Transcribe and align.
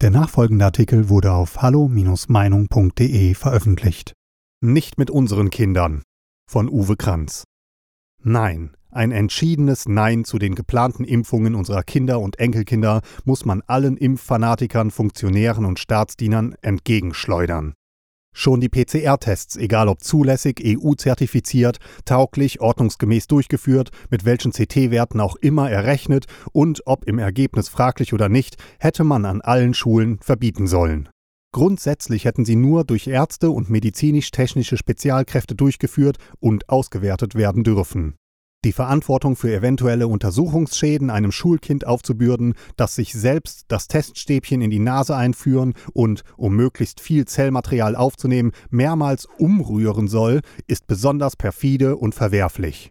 Der 0.00 0.10
nachfolgende 0.10 0.64
Artikel 0.64 1.08
wurde 1.08 1.32
auf 1.32 1.60
hallo-meinung.de 1.60 3.34
veröffentlicht. 3.34 4.12
Nicht 4.60 4.96
mit 4.96 5.10
unseren 5.10 5.50
Kindern 5.50 6.04
von 6.48 6.68
Uwe 6.68 6.96
Kranz. 6.96 7.42
Nein, 8.22 8.76
ein 8.92 9.10
entschiedenes 9.10 9.88
Nein 9.88 10.24
zu 10.24 10.38
den 10.38 10.54
geplanten 10.54 11.02
Impfungen 11.02 11.56
unserer 11.56 11.82
Kinder 11.82 12.20
und 12.20 12.38
Enkelkinder 12.38 13.00
muss 13.24 13.44
man 13.44 13.60
allen 13.66 13.96
Impffanatikern, 13.96 14.92
Funktionären 14.92 15.64
und 15.64 15.80
Staatsdienern 15.80 16.54
entgegenschleudern. 16.62 17.74
Schon 18.40 18.60
die 18.60 18.68
PCR-Tests, 18.68 19.56
egal 19.56 19.88
ob 19.88 20.04
zulässig, 20.04 20.62
EU-zertifiziert, 20.64 21.78
tauglich, 22.04 22.60
ordnungsgemäß 22.60 23.26
durchgeführt, 23.26 23.90
mit 24.10 24.24
welchen 24.24 24.52
CT-Werten 24.52 25.18
auch 25.18 25.34
immer 25.34 25.68
errechnet 25.68 26.26
und 26.52 26.82
ob 26.86 27.04
im 27.06 27.18
Ergebnis 27.18 27.68
fraglich 27.68 28.12
oder 28.12 28.28
nicht, 28.28 28.54
hätte 28.78 29.02
man 29.02 29.24
an 29.24 29.40
allen 29.40 29.74
Schulen 29.74 30.20
verbieten 30.20 30.68
sollen. 30.68 31.08
Grundsätzlich 31.52 32.26
hätten 32.26 32.44
sie 32.44 32.54
nur 32.54 32.84
durch 32.84 33.08
Ärzte 33.08 33.50
und 33.50 33.70
medizinisch-technische 33.70 34.76
Spezialkräfte 34.76 35.56
durchgeführt 35.56 36.18
und 36.38 36.68
ausgewertet 36.68 37.34
werden 37.34 37.64
dürfen 37.64 38.14
die 38.64 38.72
Verantwortung 38.72 39.36
für 39.36 39.52
eventuelle 39.52 40.08
Untersuchungsschäden 40.08 41.10
einem 41.10 41.32
Schulkind 41.32 41.86
aufzubürden, 41.86 42.54
das 42.76 42.94
sich 42.94 43.12
selbst 43.12 43.66
das 43.68 43.88
Teststäbchen 43.88 44.60
in 44.60 44.70
die 44.70 44.80
Nase 44.80 45.14
einführen 45.14 45.74
und, 45.92 46.24
um 46.36 46.56
möglichst 46.56 47.00
viel 47.00 47.24
Zellmaterial 47.24 47.94
aufzunehmen, 47.94 48.52
mehrmals 48.70 49.26
umrühren 49.38 50.08
soll, 50.08 50.40
ist 50.66 50.86
besonders 50.86 51.36
perfide 51.36 51.96
und 51.96 52.14
verwerflich. 52.14 52.90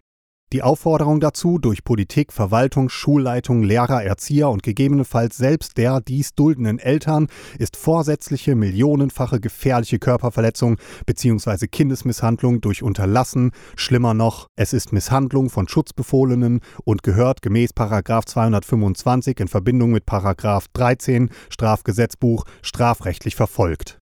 Die 0.54 0.62
Aufforderung 0.62 1.20
dazu 1.20 1.58
durch 1.58 1.84
Politik, 1.84 2.32
Verwaltung, 2.32 2.88
Schulleitung, 2.88 3.62
Lehrer, 3.62 4.02
Erzieher 4.02 4.48
und 4.48 4.62
gegebenenfalls 4.62 5.36
selbst 5.36 5.76
der 5.76 6.00
dies 6.00 6.34
duldenden 6.34 6.78
Eltern 6.78 7.26
ist 7.58 7.76
vorsätzliche 7.76 8.54
millionenfache 8.54 9.40
gefährliche 9.40 9.98
Körperverletzung 9.98 10.78
bzw. 11.04 11.66
Kindesmisshandlung 11.66 12.62
durch 12.62 12.82
Unterlassen, 12.82 13.50
schlimmer 13.76 14.14
noch, 14.14 14.46
es 14.56 14.72
ist 14.72 14.90
Misshandlung 14.90 15.50
von 15.50 15.68
Schutzbefohlenen 15.68 16.60
und 16.82 17.02
gehört 17.02 17.42
gemäß 17.42 17.72
225 17.74 19.40
in 19.40 19.48
Verbindung 19.48 19.90
mit 19.90 20.04
13 20.06 21.28
Strafgesetzbuch 21.50 22.44
strafrechtlich 22.62 23.36
verfolgt. 23.36 23.98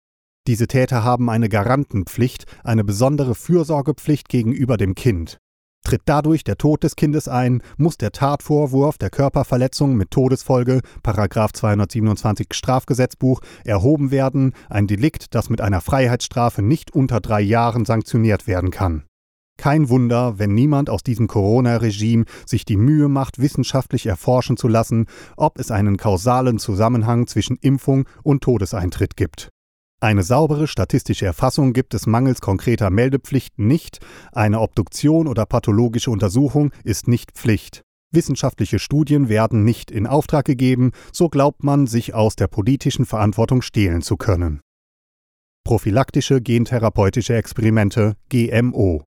Diese 0.48 0.66
Täter 0.66 1.04
haben 1.04 1.30
eine 1.30 1.50
Garantenpflicht, 1.50 2.46
eine 2.64 2.84
besondere 2.84 3.36
Fürsorgepflicht 3.36 4.28
gegenüber 4.28 4.78
dem 4.78 4.96
Kind. 4.96 5.38
Tritt 5.84 6.02
dadurch 6.06 6.44
der 6.44 6.58
Tod 6.58 6.84
des 6.84 6.96
Kindes 6.96 7.28
ein, 7.28 7.62
muss 7.78 7.98
der 7.98 8.12
Tatvorwurf 8.12 8.98
der 8.98 9.10
Körperverletzung 9.10 9.96
mit 9.96 10.12
Todesfolge, 10.12 10.82
227 11.04 12.48
Strafgesetzbuch, 12.52 13.42
erhoben 13.66 14.12
werden, 14.12 14.54
ein 14.70 14.88
Delikt, 14.88 15.34
das 15.34 15.50
mit 15.50 15.60
einer 15.60 15.82
Freiheitsstrafe 15.82 16.62
nicht 16.62 16.92
unter 16.92 17.20
drei 17.20 17.42
Jahren 17.42 17.86
sanktioniert 17.86 18.48
werden 18.48 18.70
kann. 18.70 19.04
Kein 19.58 19.90
Wunder, 19.90 20.40
wenn 20.40 20.56
niemand 20.56 20.90
aus 20.90 21.04
diesem 21.04 21.28
Corona-Regime 21.28 22.26
sich 22.46 22.66
die 22.66 22.78
Mühe 22.78 23.10
macht, 23.10 23.40
wissenschaftlich 23.40 24.08
erforschen 24.08 24.58
zu 24.58 24.68
lassen, 24.68 25.06
ob 25.38 25.60
es 25.60 25.72
einen 25.72 25.98
kausalen 25.98 26.58
Zusammenhang 26.58 27.28
zwischen 27.28 27.58
Impfung 27.58 28.06
und 28.24 28.42
Todeseintritt 28.42 29.16
gibt. 29.16 29.50
Eine 30.04 30.24
saubere 30.24 30.68
statistische 30.68 31.28
Erfassung 31.28 31.74
gibt 31.74 31.94
es 31.94 32.08
mangels 32.08 32.42
konkreter 32.42 32.90
Meldepflichten 32.90 33.68
nicht, 33.68 34.00
eine 34.32 34.60
Obduktion 34.60 35.28
oder 35.28 35.46
pathologische 35.46 36.10
Untersuchung 36.10 36.72
ist 36.84 37.08
nicht 37.08 37.34
Pflicht. 37.34 37.84
Wissenschaftliche 38.12 38.80
Studien 38.80 39.30
werden 39.30 39.64
nicht 39.64 39.92
in 39.92 40.08
Auftrag 40.08 40.46
gegeben, 40.46 40.92
so 41.14 41.30
glaubt 41.30 41.64
man, 41.64 41.86
sich 41.86 42.16
aus 42.16 42.36
der 42.36 42.48
politischen 42.48 43.06
Verantwortung 43.06 43.62
stehlen 43.62 44.02
zu 44.02 44.18
können. 44.18 44.60
Prophylaktische 45.64 46.42
gentherapeutische 46.42 47.36
Experimente 47.36 48.16
GMO. 48.30 49.04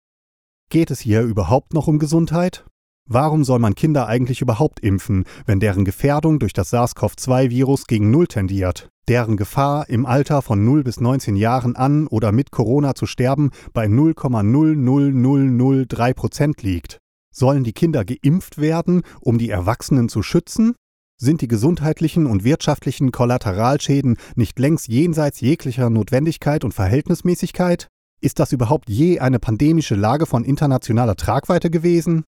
Geht 0.68 0.90
es 0.90 1.00
hier 1.00 1.22
überhaupt 1.22 1.72
noch 1.72 1.88
um 1.88 1.98
Gesundheit? 1.98 2.66
Warum 3.08 3.44
soll 3.44 3.58
man 3.58 3.74
Kinder 3.74 4.06
eigentlich 4.06 4.40
überhaupt 4.40 4.80
impfen, 4.80 5.24
wenn 5.44 5.60
deren 5.60 5.84
Gefährdung 5.84 6.38
durch 6.38 6.52
das 6.52 6.70
SARS-CoV-2-Virus 6.70 7.86
gegen 7.86 8.10
Null 8.10 8.26
tendiert? 8.26 8.92
deren 9.08 9.36
Gefahr, 9.36 9.88
im 9.88 10.06
Alter 10.06 10.42
von 10.42 10.64
0 10.64 10.84
bis 10.84 11.00
19 11.00 11.34
Jahren 11.36 11.76
an 11.76 12.06
oder 12.06 12.32
mit 12.32 12.50
Corona 12.50 12.94
zu 12.94 13.06
sterben, 13.06 13.50
bei 13.72 13.86
0,00003 13.86 16.14
Prozent 16.14 16.62
liegt. 16.62 16.98
Sollen 17.34 17.64
die 17.64 17.72
Kinder 17.72 18.04
geimpft 18.04 18.58
werden, 18.58 19.02
um 19.20 19.38
die 19.38 19.50
Erwachsenen 19.50 20.08
zu 20.08 20.22
schützen? 20.22 20.74
Sind 21.20 21.40
die 21.40 21.48
gesundheitlichen 21.48 22.26
und 22.26 22.44
wirtschaftlichen 22.44 23.12
Kollateralschäden 23.12 24.16
nicht 24.34 24.58
längst 24.58 24.88
jenseits 24.88 25.40
jeglicher 25.40 25.88
Notwendigkeit 25.88 26.64
und 26.64 26.74
Verhältnismäßigkeit? 26.74 27.88
Ist 28.20 28.38
das 28.38 28.52
überhaupt 28.52 28.88
je 28.88 29.18
eine 29.18 29.38
pandemische 29.38 29.94
Lage 29.94 30.26
von 30.26 30.44
internationaler 30.44 31.16
Tragweite 31.16 31.70
gewesen? 31.70 32.24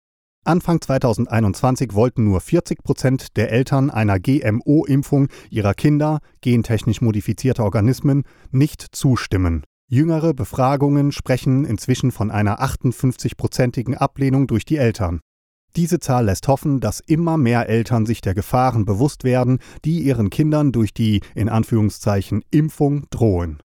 Anfang 0.44 0.80
2021 0.80 1.92
wollten 1.92 2.24
nur 2.24 2.40
40 2.40 2.82
Prozent 2.82 3.36
der 3.36 3.52
Eltern 3.52 3.90
einer 3.90 4.18
GMO-Impfung 4.18 5.28
ihrer 5.50 5.74
Kinder, 5.74 6.20
gentechnisch 6.40 7.02
modifizierter 7.02 7.62
Organismen, 7.62 8.24
nicht 8.50 8.86
zustimmen. 8.92 9.64
Jüngere 9.86 10.32
Befragungen 10.32 11.12
sprechen 11.12 11.66
inzwischen 11.66 12.10
von 12.10 12.30
einer 12.30 12.62
58-prozentigen 12.62 13.94
Ablehnung 13.96 14.46
durch 14.46 14.64
die 14.64 14.76
Eltern. 14.76 15.20
Diese 15.76 16.00
Zahl 16.00 16.24
lässt 16.24 16.48
hoffen, 16.48 16.80
dass 16.80 17.00
immer 17.00 17.36
mehr 17.36 17.68
Eltern 17.68 18.06
sich 18.06 18.22
der 18.22 18.34
Gefahren 18.34 18.84
bewusst 18.86 19.24
werden, 19.24 19.58
die 19.84 20.00
ihren 20.00 20.30
Kindern 20.30 20.72
durch 20.72 20.94
die 20.94 21.20
in 21.34 21.48
Anführungszeichen 21.48 22.42
Impfung 22.50 23.04
drohen. 23.10 23.58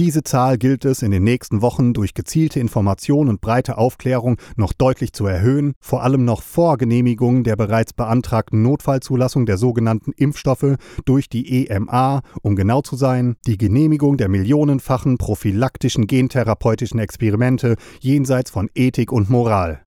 Diese 0.00 0.22
Zahl 0.22 0.56
gilt 0.56 0.86
es 0.86 1.02
in 1.02 1.10
den 1.10 1.24
nächsten 1.24 1.60
Wochen 1.60 1.92
durch 1.92 2.14
gezielte 2.14 2.58
Information 2.58 3.28
und 3.28 3.42
breite 3.42 3.76
Aufklärung 3.76 4.38
noch 4.56 4.72
deutlich 4.72 5.12
zu 5.12 5.26
erhöhen, 5.26 5.74
vor 5.78 6.02
allem 6.02 6.24
noch 6.24 6.40
vor 6.40 6.78
Genehmigung 6.78 7.44
der 7.44 7.54
bereits 7.54 7.92
beantragten 7.92 8.62
Notfallzulassung 8.62 9.44
der 9.44 9.58
sogenannten 9.58 10.12
Impfstoffe 10.12 10.76
durch 11.04 11.28
die 11.28 11.66
EMA, 11.66 12.22
um 12.40 12.56
genau 12.56 12.80
zu 12.80 12.96
sein, 12.96 13.36
die 13.46 13.58
Genehmigung 13.58 14.16
der 14.16 14.30
millionenfachen 14.30 15.18
prophylaktischen 15.18 16.06
gentherapeutischen 16.06 16.98
Experimente 16.98 17.76
jenseits 18.00 18.50
von 18.50 18.70
Ethik 18.74 19.12
und 19.12 19.28
Moral. 19.28 19.82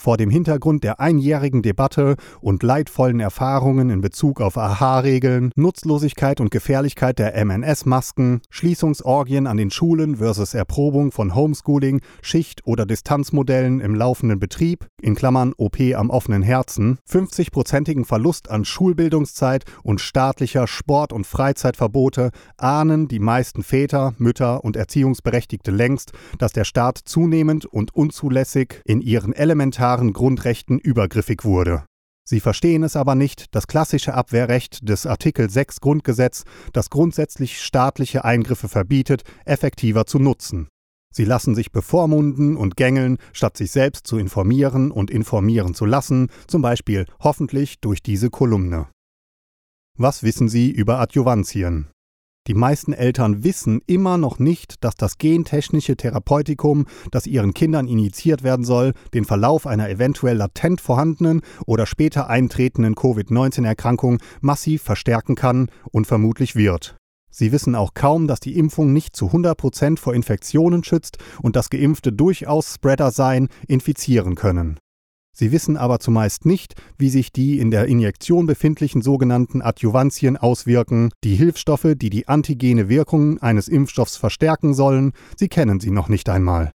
Vor 0.00 0.16
dem 0.16 0.30
Hintergrund 0.30 0.84
der 0.84 1.00
einjährigen 1.00 1.60
Debatte 1.60 2.14
und 2.40 2.62
leidvollen 2.62 3.18
Erfahrungen 3.18 3.90
in 3.90 4.00
Bezug 4.00 4.40
auf 4.40 4.56
AHA-Regeln, 4.56 5.50
Nutzlosigkeit 5.56 6.40
und 6.40 6.52
Gefährlichkeit 6.52 7.18
der 7.18 7.34
MNS-Masken, 7.44 8.40
Schließungsorgien 8.48 9.48
an 9.48 9.56
den 9.56 9.72
Schulen 9.72 10.18
versus 10.18 10.54
Erprobung 10.54 11.10
von 11.10 11.34
Homeschooling, 11.34 12.00
Schicht- 12.22 12.64
oder 12.64 12.86
Distanzmodellen 12.86 13.80
im 13.80 13.96
laufenden 13.96 14.38
Betrieb, 14.38 14.86
in 15.02 15.16
Klammern 15.16 15.52
OP 15.56 15.80
am 15.96 16.10
offenen 16.10 16.42
Herzen, 16.42 16.98
50-prozentigen 17.10 18.04
Verlust 18.04 18.52
an 18.52 18.64
Schulbildungszeit 18.64 19.64
und 19.82 20.00
staatlicher 20.00 20.68
Sport- 20.68 21.12
und 21.12 21.26
Freizeitverbote 21.26 22.30
ahnen 22.56 23.08
die 23.08 23.18
meisten 23.18 23.64
Väter, 23.64 24.14
Mütter 24.18 24.62
und 24.62 24.76
Erziehungsberechtigte 24.76 25.72
längst, 25.72 26.12
dass 26.38 26.52
der 26.52 26.64
Staat 26.64 26.98
zunehmend 27.04 27.66
und 27.66 27.92
unzulässig 27.96 28.80
in 28.84 29.00
ihren 29.00 29.32
elementaren 29.32 29.87
elementaren 29.88 30.12
Grundrechten 30.12 30.78
übergriffig 30.78 31.44
wurde. 31.44 31.84
Sie 32.28 32.40
verstehen 32.40 32.82
es 32.82 32.94
aber 32.94 33.14
nicht, 33.14 33.54
das 33.54 33.66
klassische 33.66 34.12
Abwehrrecht 34.12 34.86
des 34.86 35.06
Artikel 35.06 35.48
6 35.48 35.80
Grundgesetz, 35.80 36.44
das 36.74 36.90
grundsätzlich 36.90 37.62
staatliche 37.62 38.22
Eingriffe 38.22 38.68
verbietet, 38.68 39.22
effektiver 39.46 40.04
zu 40.04 40.18
nutzen. 40.18 40.68
Sie 41.10 41.24
lassen 41.24 41.54
sich 41.54 41.72
bevormunden 41.72 42.58
und 42.58 42.76
gängeln, 42.76 43.16
statt 43.32 43.56
sich 43.56 43.70
selbst 43.70 44.06
zu 44.06 44.18
informieren 44.18 44.90
und 44.90 45.10
informieren 45.10 45.72
zu 45.72 45.86
lassen, 45.86 46.28
zum 46.46 46.60
Beispiel 46.60 47.06
hoffentlich 47.20 47.80
durch 47.80 48.02
diese 48.02 48.28
Kolumne. 48.28 48.88
Was 49.96 50.22
wissen 50.22 50.50
Sie 50.50 50.70
über 50.70 51.00
Adjuvantien? 51.00 51.88
Die 52.48 52.54
meisten 52.54 52.94
Eltern 52.94 53.44
wissen 53.44 53.82
immer 53.86 54.16
noch 54.16 54.38
nicht, 54.38 54.82
dass 54.82 54.94
das 54.94 55.18
gentechnische 55.18 55.98
Therapeutikum, 55.98 56.86
das 57.10 57.26
ihren 57.26 57.52
Kindern 57.52 57.86
injiziert 57.86 58.42
werden 58.42 58.64
soll, 58.64 58.94
den 59.12 59.26
Verlauf 59.26 59.66
einer 59.66 59.90
eventuell 59.90 60.38
latent 60.38 60.80
vorhandenen 60.80 61.42
oder 61.66 61.84
später 61.84 62.30
eintretenden 62.30 62.94
Covid-19-Erkrankung 62.94 64.18
massiv 64.40 64.82
verstärken 64.82 65.34
kann 65.34 65.70
und 65.92 66.06
vermutlich 66.06 66.56
wird. 66.56 66.96
Sie 67.30 67.52
wissen 67.52 67.74
auch 67.74 67.92
kaum, 67.92 68.26
dass 68.26 68.40
die 68.40 68.56
Impfung 68.56 68.94
nicht 68.94 69.14
zu 69.14 69.26
100% 69.26 69.98
vor 69.98 70.14
Infektionen 70.14 70.82
schützt 70.82 71.18
und 71.42 71.54
dass 71.54 71.68
Geimpfte 71.68 72.14
durchaus 72.14 72.76
Spreader 72.76 73.10
sein, 73.10 73.48
infizieren 73.66 74.36
können. 74.36 74.78
Sie 75.38 75.52
wissen 75.52 75.76
aber 75.76 76.00
zumeist 76.00 76.46
nicht, 76.46 76.74
wie 76.96 77.10
sich 77.10 77.30
die 77.30 77.60
in 77.60 77.70
der 77.70 77.86
Injektion 77.86 78.46
befindlichen 78.46 79.02
sogenannten 79.02 79.62
Adjuvantien 79.62 80.36
auswirken, 80.36 81.10
die 81.22 81.36
Hilfsstoffe, 81.36 81.94
die 81.94 82.10
die 82.10 82.26
antigene 82.26 82.88
Wirkung 82.88 83.38
eines 83.38 83.68
Impfstoffs 83.68 84.16
verstärken 84.16 84.74
sollen, 84.74 85.12
sie 85.36 85.46
kennen 85.46 85.78
sie 85.78 85.92
noch 85.92 86.08
nicht 86.08 86.28
einmal. 86.28 86.72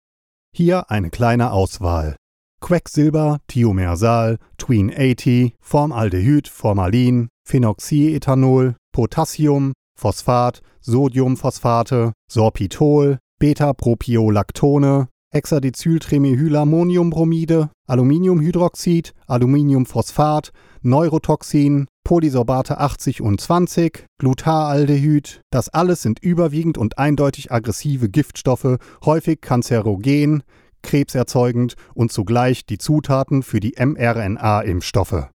Hier 0.56 0.92
eine 0.92 1.10
kleine 1.10 1.52
Auswahl. 1.54 2.18
Quecksilber, 2.62 3.40
Thiomersal, 3.48 4.38
Tween 4.60 4.94
80, 4.96 5.56
Formaldehyd, 5.60 6.48
Formalin, 6.48 7.30
Phenoxyethanol, 7.44 8.76
Potassium, 8.92 9.74
Phosphat, 9.98 10.62
Sodiumphosphate, 10.82 12.14
Sorbitol, 12.32 13.18
Beta-Propiolactone, 13.40 15.08
Hexadecyltremehyammoniumbromide, 15.34 17.70
Aluminiumhydroxid, 17.88 19.14
Aluminiumphosphat, 19.28 20.52
Neurotoxin, 20.82 21.88
Polysorbate 22.04 22.80
80 22.80 23.22
und 23.22 23.40
20, 23.40 24.06
Glutaraldehyd, 24.18 25.42
das 25.50 25.70
alles 25.70 26.02
sind 26.02 26.20
überwiegend 26.20 26.78
und 26.78 26.98
eindeutig 26.98 27.52
aggressive 27.52 28.10
Giftstoffe, 28.10 28.78
häufig 29.06 29.42
kanzerogen, 29.42 30.44
krebserzeugend 30.82 31.76
und 31.94 32.12
zugleich 32.12 32.66
die 32.66 32.78
Zutaten 32.78 33.44
für 33.44 33.60
die 33.60 33.76
mRNA-Impfstoffe. 33.78 35.30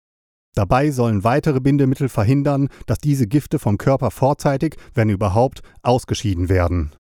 Dabei 0.56 0.92
sollen 0.92 1.24
weitere 1.24 1.60
Bindemittel 1.60 2.10
verhindern, 2.10 2.70
dass 2.86 2.98
diese 2.98 3.28
Gifte 3.28 3.60
vom 3.60 3.78
Körper 3.78 4.10
vorzeitig, 4.10 4.78
wenn 4.94 5.10
überhaupt, 5.10 5.62
ausgeschieden 5.84 6.50
werden. 6.50 6.92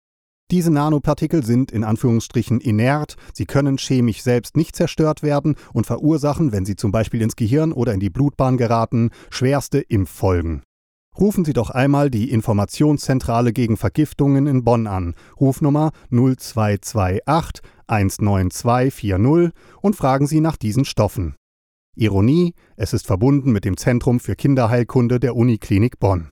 Diese 0.50 0.70
Nanopartikel 0.70 1.44
sind 1.44 1.72
in 1.72 1.84
Anführungsstrichen 1.84 2.60
inert, 2.60 3.16
sie 3.32 3.46
können 3.46 3.78
chemisch 3.78 4.22
selbst 4.22 4.56
nicht 4.56 4.76
zerstört 4.76 5.22
werden 5.22 5.56
und 5.72 5.86
verursachen, 5.86 6.52
wenn 6.52 6.66
sie 6.66 6.76
zum 6.76 6.92
Beispiel 6.92 7.22
ins 7.22 7.36
Gehirn 7.36 7.72
oder 7.72 7.94
in 7.94 8.00
die 8.00 8.10
Blutbahn 8.10 8.58
geraten, 8.58 9.10
schwerste 9.30 9.78
Impffolgen. 9.80 10.62
Rufen 11.18 11.44
Sie 11.44 11.52
doch 11.52 11.70
einmal 11.70 12.10
die 12.10 12.30
Informationszentrale 12.30 13.52
gegen 13.52 13.76
Vergiftungen 13.76 14.48
in 14.48 14.64
Bonn 14.64 14.88
an, 14.88 15.14
Rufnummer 15.40 15.92
0228 16.10 17.62
19240 17.86 19.52
und 19.80 19.96
fragen 19.96 20.26
Sie 20.26 20.40
nach 20.40 20.56
diesen 20.56 20.84
Stoffen. 20.84 21.36
Ironie, 21.96 22.54
es 22.76 22.92
ist 22.92 23.06
verbunden 23.06 23.52
mit 23.52 23.64
dem 23.64 23.76
Zentrum 23.76 24.18
für 24.18 24.34
Kinderheilkunde 24.34 25.20
der 25.20 25.36
Uniklinik 25.36 26.00
Bonn. 26.00 26.30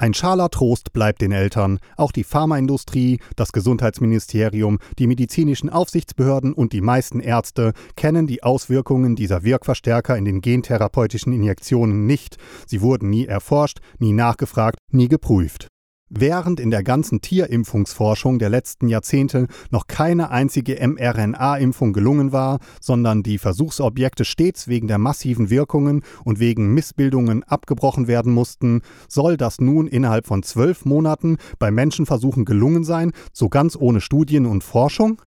Ein 0.00 0.14
schaler 0.14 0.48
Trost 0.48 0.92
bleibt 0.92 1.20
den 1.20 1.32
Eltern. 1.32 1.80
Auch 1.96 2.12
die 2.12 2.22
Pharmaindustrie, 2.22 3.18
das 3.34 3.50
Gesundheitsministerium, 3.50 4.78
die 4.98 5.08
medizinischen 5.08 5.70
Aufsichtsbehörden 5.70 6.52
und 6.52 6.72
die 6.72 6.80
meisten 6.80 7.18
Ärzte 7.18 7.72
kennen 7.96 8.28
die 8.28 8.44
Auswirkungen 8.44 9.16
dieser 9.16 9.42
Wirkverstärker 9.42 10.16
in 10.16 10.24
den 10.24 10.40
gentherapeutischen 10.40 11.32
Injektionen 11.32 12.06
nicht. 12.06 12.36
Sie 12.66 12.80
wurden 12.80 13.10
nie 13.10 13.26
erforscht, 13.26 13.78
nie 13.98 14.12
nachgefragt, 14.12 14.78
nie 14.92 15.08
geprüft. 15.08 15.66
Während 16.10 16.58
in 16.58 16.70
der 16.70 16.82
ganzen 16.82 17.20
Tierimpfungsforschung 17.20 18.38
der 18.38 18.48
letzten 18.48 18.88
Jahrzehnte 18.88 19.46
noch 19.70 19.86
keine 19.88 20.30
einzige 20.30 20.76
mRNA-Impfung 20.86 21.92
gelungen 21.92 22.32
war, 22.32 22.60
sondern 22.80 23.22
die 23.22 23.36
Versuchsobjekte 23.36 24.24
stets 24.24 24.68
wegen 24.68 24.88
der 24.88 24.96
massiven 24.96 25.50
Wirkungen 25.50 26.02
und 26.24 26.40
wegen 26.40 26.72
Missbildungen 26.72 27.44
abgebrochen 27.44 28.08
werden 28.08 28.32
mussten, 28.32 28.80
soll 29.06 29.36
das 29.36 29.60
nun 29.60 29.86
innerhalb 29.86 30.26
von 30.26 30.42
zwölf 30.42 30.86
Monaten 30.86 31.36
bei 31.58 31.70
Menschenversuchen 31.70 32.46
gelungen 32.46 32.84
sein, 32.84 33.12
so 33.34 33.50
ganz 33.50 33.76
ohne 33.76 34.00
Studien 34.00 34.46
und 34.46 34.64
Forschung? 34.64 35.20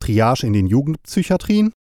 Triage 0.00 0.46
in 0.46 0.54
den 0.54 0.66
Jugendpsychiatrien? 0.66 1.72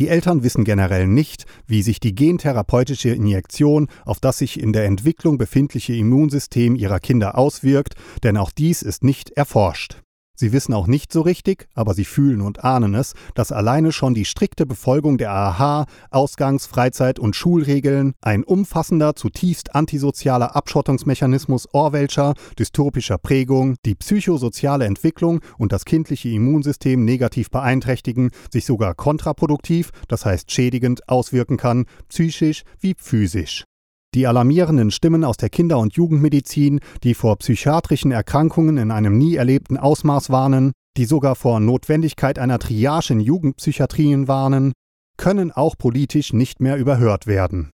Die 0.00 0.08
Eltern 0.08 0.42
wissen 0.42 0.64
generell 0.64 1.06
nicht, 1.06 1.46
wie 1.66 1.82
sich 1.82 2.00
die 2.00 2.16
gentherapeutische 2.16 3.10
Injektion 3.10 3.88
auf 4.04 4.18
das 4.18 4.38
sich 4.38 4.58
in 4.58 4.72
der 4.72 4.86
Entwicklung 4.86 5.38
befindliche 5.38 5.94
Immunsystem 5.94 6.74
ihrer 6.74 6.98
Kinder 6.98 7.38
auswirkt, 7.38 7.94
denn 8.24 8.36
auch 8.36 8.50
dies 8.50 8.82
ist 8.82 9.04
nicht 9.04 9.30
erforscht. 9.30 10.03
Sie 10.36 10.52
wissen 10.52 10.74
auch 10.74 10.88
nicht 10.88 11.12
so 11.12 11.20
richtig, 11.20 11.68
aber 11.74 11.94
sie 11.94 12.04
fühlen 12.04 12.40
und 12.40 12.64
ahnen 12.64 12.94
es, 12.94 13.14
dass 13.34 13.52
alleine 13.52 13.92
schon 13.92 14.14
die 14.14 14.24
strikte 14.24 14.66
Befolgung 14.66 15.16
der 15.16 15.30
AHA, 15.30 15.86
Ausgangs-, 16.10 16.66
Freizeit- 16.66 17.20
und 17.20 17.36
Schulregeln, 17.36 18.14
ein 18.20 18.42
umfassender, 18.42 19.14
zutiefst 19.14 19.76
antisozialer 19.76 20.56
Abschottungsmechanismus 20.56 21.72
Orwellscher, 21.72 22.34
dystopischer 22.58 23.18
Prägung, 23.18 23.76
die 23.84 23.94
psychosoziale 23.94 24.86
Entwicklung 24.86 25.40
und 25.56 25.70
das 25.70 25.84
kindliche 25.84 26.30
Immunsystem 26.30 27.04
negativ 27.04 27.50
beeinträchtigen, 27.50 28.30
sich 28.52 28.66
sogar 28.66 28.94
kontraproduktiv, 28.94 29.90
das 30.08 30.24
heißt 30.24 30.50
schädigend, 30.50 31.08
auswirken 31.08 31.58
kann, 31.58 31.86
psychisch 32.08 32.64
wie 32.80 32.94
physisch. 32.98 33.64
Die 34.14 34.28
alarmierenden 34.28 34.92
Stimmen 34.92 35.24
aus 35.24 35.36
der 35.36 35.50
Kinder- 35.50 35.80
und 35.80 35.94
Jugendmedizin, 35.94 36.78
die 37.02 37.14
vor 37.14 37.36
psychiatrischen 37.38 38.12
Erkrankungen 38.12 38.76
in 38.76 38.92
einem 38.92 39.18
nie 39.18 39.34
erlebten 39.34 39.76
Ausmaß 39.76 40.30
warnen, 40.30 40.70
die 40.96 41.04
sogar 41.04 41.34
vor 41.34 41.58
Notwendigkeit 41.58 42.38
einer 42.38 42.60
Triage 42.60 43.12
in 43.12 43.18
Jugendpsychiatrien 43.18 44.28
warnen, 44.28 44.72
können 45.16 45.50
auch 45.50 45.76
politisch 45.76 46.32
nicht 46.32 46.60
mehr 46.60 46.76
überhört 46.76 47.26
werden. 47.26 47.70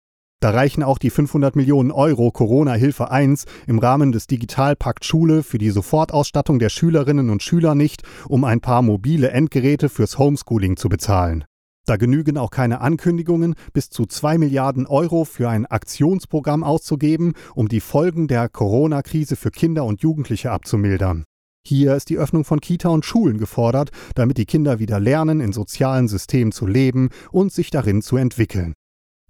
Da 0.40 0.50
reichen 0.50 0.82
auch 0.82 0.98
die 0.98 1.10
500 1.10 1.54
Millionen 1.54 1.92
Euro 1.92 2.32
Corona-Hilfe 2.32 3.12
1 3.12 3.44
im 3.68 3.78
Rahmen 3.78 4.10
des 4.10 4.26
Digitalpakt 4.26 5.04
Schule 5.04 5.44
für 5.44 5.58
die 5.58 5.70
Sofortausstattung 5.70 6.58
der 6.58 6.68
Schülerinnen 6.68 7.30
und 7.30 7.44
Schüler 7.44 7.76
nicht, 7.76 8.02
um 8.28 8.44
ein 8.44 8.60
paar 8.60 8.82
mobile 8.82 9.30
Endgeräte 9.30 9.88
fürs 9.88 10.18
Homeschooling 10.18 10.76
zu 10.76 10.88
bezahlen. 10.88 11.44
Da 11.86 11.96
genügen 11.96 12.38
auch 12.38 12.50
keine 12.50 12.80
Ankündigungen, 12.80 13.54
bis 13.72 13.90
zu 13.90 14.06
2 14.06 14.38
Milliarden 14.38 14.86
Euro 14.86 15.24
für 15.24 15.50
ein 15.50 15.66
Aktionsprogramm 15.66 16.64
auszugeben, 16.64 17.34
um 17.54 17.68
die 17.68 17.80
Folgen 17.80 18.26
der 18.26 18.48
Corona-Krise 18.48 19.36
für 19.36 19.50
Kinder 19.50 19.84
und 19.84 20.00
Jugendliche 20.00 20.50
abzumildern. 20.50 21.24
Hier 21.66 21.94
ist 21.94 22.10
die 22.10 22.18
Öffnung 22.18 22.44
von 22.44 22.60
Kita 22.60 22.90
und 22.90 23.04
Schulen 23.04 23.38
gefordert, 23.38 23.90
damit 24.14 24.36
die 24.38 24.44
Kinder 24.44 24.78
wieder 24.78 25.00
lernen, 25.00 25.40
in 25.40 25.52
sozialen 25.52 26.08
Systemen 26.08 26.52
zu 26.52 26.66
leben 26.66 27.08
und 27.32 27.52
sich 27.52 27.70
darin 27.70 28.02
zu 28.02 28.16
entwickeln. 28.16 28.74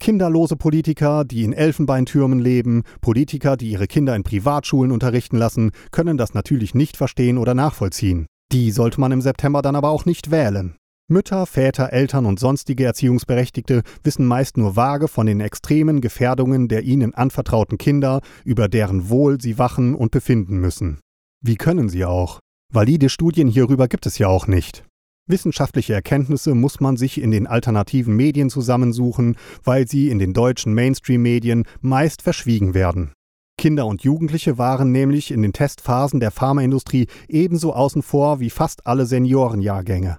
Kinderlose 0.00 0.56
Politiker, 0.56 1.24
die 1.24 1.44
in 1.44 1.52
Elfenbeintürmen 1.52 2.40
leben, 2.40 2.82
Politiker, 3.00 3.56
die 3.56 3.70
ihre 3.70 3.86
Kinder 3.86 4.16
in 4.16 4.24
Privatschulen 4.24 4.90
unterrichten 4.90 5.36
lassen, 5.36 5.70
können 5.92 6.16
das 6.16 6.34
natürlich 6.34 6.74
nicht 6.74 6.96
verstehen 6.96 7.38
oder 7.38 7.54
nachvollziehen. 7.54 8.26
Die 8.52 8.70
sollte 8.70 9.00
man 9.00 9.12
im 9.12 9.20
September 9.20 9.62
dann 9.62 9.76
aber 9.76 9.90
auch 9.90 10.04
nicht 10.04 10.30
wählen. 10.30 10.76
Mütter, 11.06 11.44
Väter, 11.44 11.92
Eltern 11.92 12.24
und 12.24 12.40
sonstige 12.40 12.84
Erziehungsberechtigte 12.84 13.82
wissen 14.02 14.24
meist 14.24 14.56
nur 14.56 14.74
vage 14.74 15.06
von 15.06 15.26
den 15.26 15.40
extremen 15.40 16.00
Gefährdungen 16.00 16.66
der 16.66 16.82
ihnen 16.82 17.14
anvertrauten 17.14 17.76
Kinder, 17.76 18.22
über 18.42 18.68
deren 18.68 19.10
Wohl 19.10 19.38
sie 19.38 19.58
wachen 19.58 19.94
und 19.94 20.12
befinden 20.12 20.56
müssen. 20.56 21.00
Wie 21.42 21.56
können 21.56 21.90
sie 21.90 22.06
auch? 22.06 22.40
Valide 22.72 23.10
Studien 23.10 23.48
hierüber 23.48 23.86
gibt 23.86 24.06
es 24.06 24.16
ja 24.16 24.28
auch 24.28 24.46
nicht. 24.46 24.82
Wissenschaftliche 25.26 25.92
Erkenntnisse 25.92 26.54
muss 26.54 26.80
man 26.80 26.96
sich 26.96 27.20
in 27.20 27.30
den 27.30 27.46
alternativen 27.46 28.16
Medien 28.16 28.48
zusammensuchen, 28.48 29.36
weil 29.62 29.86
sie 29.86 30.08
in 30.08 30.18
den 30.18 30.32
deutschen 30.32 30.72
Mainstream-Medien 30.72 31.64
meist 31.82 32.22
verschwiegen 32.22 32.72
werden. 32.72 33.12
Kinder 33.58 33.86
und 33.86 34.02
Jugendliche 34.04 34.56
waren 34.56 34.90
nämlich 34.90 35.30
in 35.30 35.42
den 35.42 35.52
Testphasen 35.52 36.18
der 36.18 36.30
Pharmaindustrie 36.30 37.08
ebenso 37.28 37.75
außen 37.75 38.02
vor 38.02 38.40
wie 38.40 38.50
fast 38.50 38.87
alle 38.87 39.04
Seniorenjahrgänge. 39.04 40.18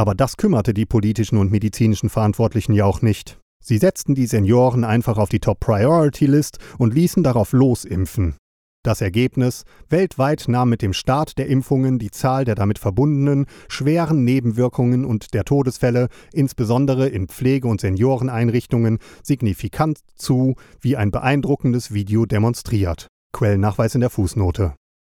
Aber 0.00 0.14
das 0.14 0.38
kümmerte 0.38 0.72
die 0.72 0.86
politischen 0.86 1.36
und 1.36 1.52
medizinischen 1.52 2.08
Verantwortlichen 2.08 2.72
ja 2.72 2.86
auch 2.86 3.02
nicht. 3.02 3.38
Sie 3.62 3.76
setzten 3.76 4.14
die 4.14 4.24
Senioren 4.24 4.82
einfach 4.82 5.18
auf 5.18 5.28
die 5.28 5.40
Top-Priority-List 5.40 6.56
und 6.78 6.94
ließen 6.94 7.22
darauf 7.22 7.52
losimpfen. 7.52 8.36
Das 8.82 9.02
Ergebnis: 9.02 9.64
Weltweit 9.90 10.46
nahm 10.48 10.70
mit 10.70 10.80
dem 10.80 10.94
Start 10.94 11.36
der 11.36 11.48
Impfungen 11.48 11.98
die 11.98 12.10
Zahl 12.10 12.46
der 12.46 12.54
damit 12.54 12.78
verbundenen 12.78 13.44
schweren 13.68 14.24
Nebenwirkungen 14.24 15.04
und 15.04 15.34
der 15.34 15.44
Todesfälle, 15.44 16.08
insbesondere 16.32 17.06
in 17.06 17.28
Pflege- 17.28 17.68
und 17.68 17.82
Senioreneinrichtungen, 17.82 19.00
signifikant 19.22 19.98
zu, 20.14 20.54
wie 20.80 20.96
ein 20.96 21.10
beeindruckendes 21.10 21.92
Video 21.92 22.24
demonstriert. 22.24 23.08
Quellennachweis 23.34 23.94
in 23.94 24.00
der 24.00 24.08
Fußnote. 24.08 24.72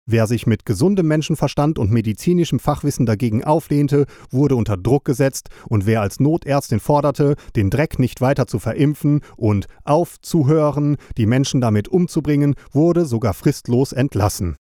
Wer 0.08 0.28
sich 0.28 0.48
mit 0.48 0.66
gesundem 0.66 1.08
Menschenverstand 1.08 1.80
und 1.80 1.92
medizinischem 1.92 2.60
Fachwissen 2.60 3.06
dagegen 3.06 3.44
auflehnte, 3.44 4.08
wurde 4.30 4.56
unter 4.56 4.76
Druck 4.76 5.06
gesetzt 5.06 5.50
und 5.70 5.86
wer 5.86 6.02
als 6.02 6.20
Notärztin 6.20 6.80
forderte, 6.80 7.36
den 7.56 7.70
Dreck 7.70 8.00
nicht 8.00 8.20
weiter 8.20 8.48
zu 8.48 8.60
verimpfen 8.60 9.22
und 9.38 9.68
aufzuhören, 9.86 10.98
die 11.18 11.28
Menschen 11.28 11.62
damit 11.62 11.88
umzubringen, 11.88 12.56
wurde 12.72 13.06
sogar 13.06 13.34
fristlos 13.34 13.94
entlassen. 13.94 14.58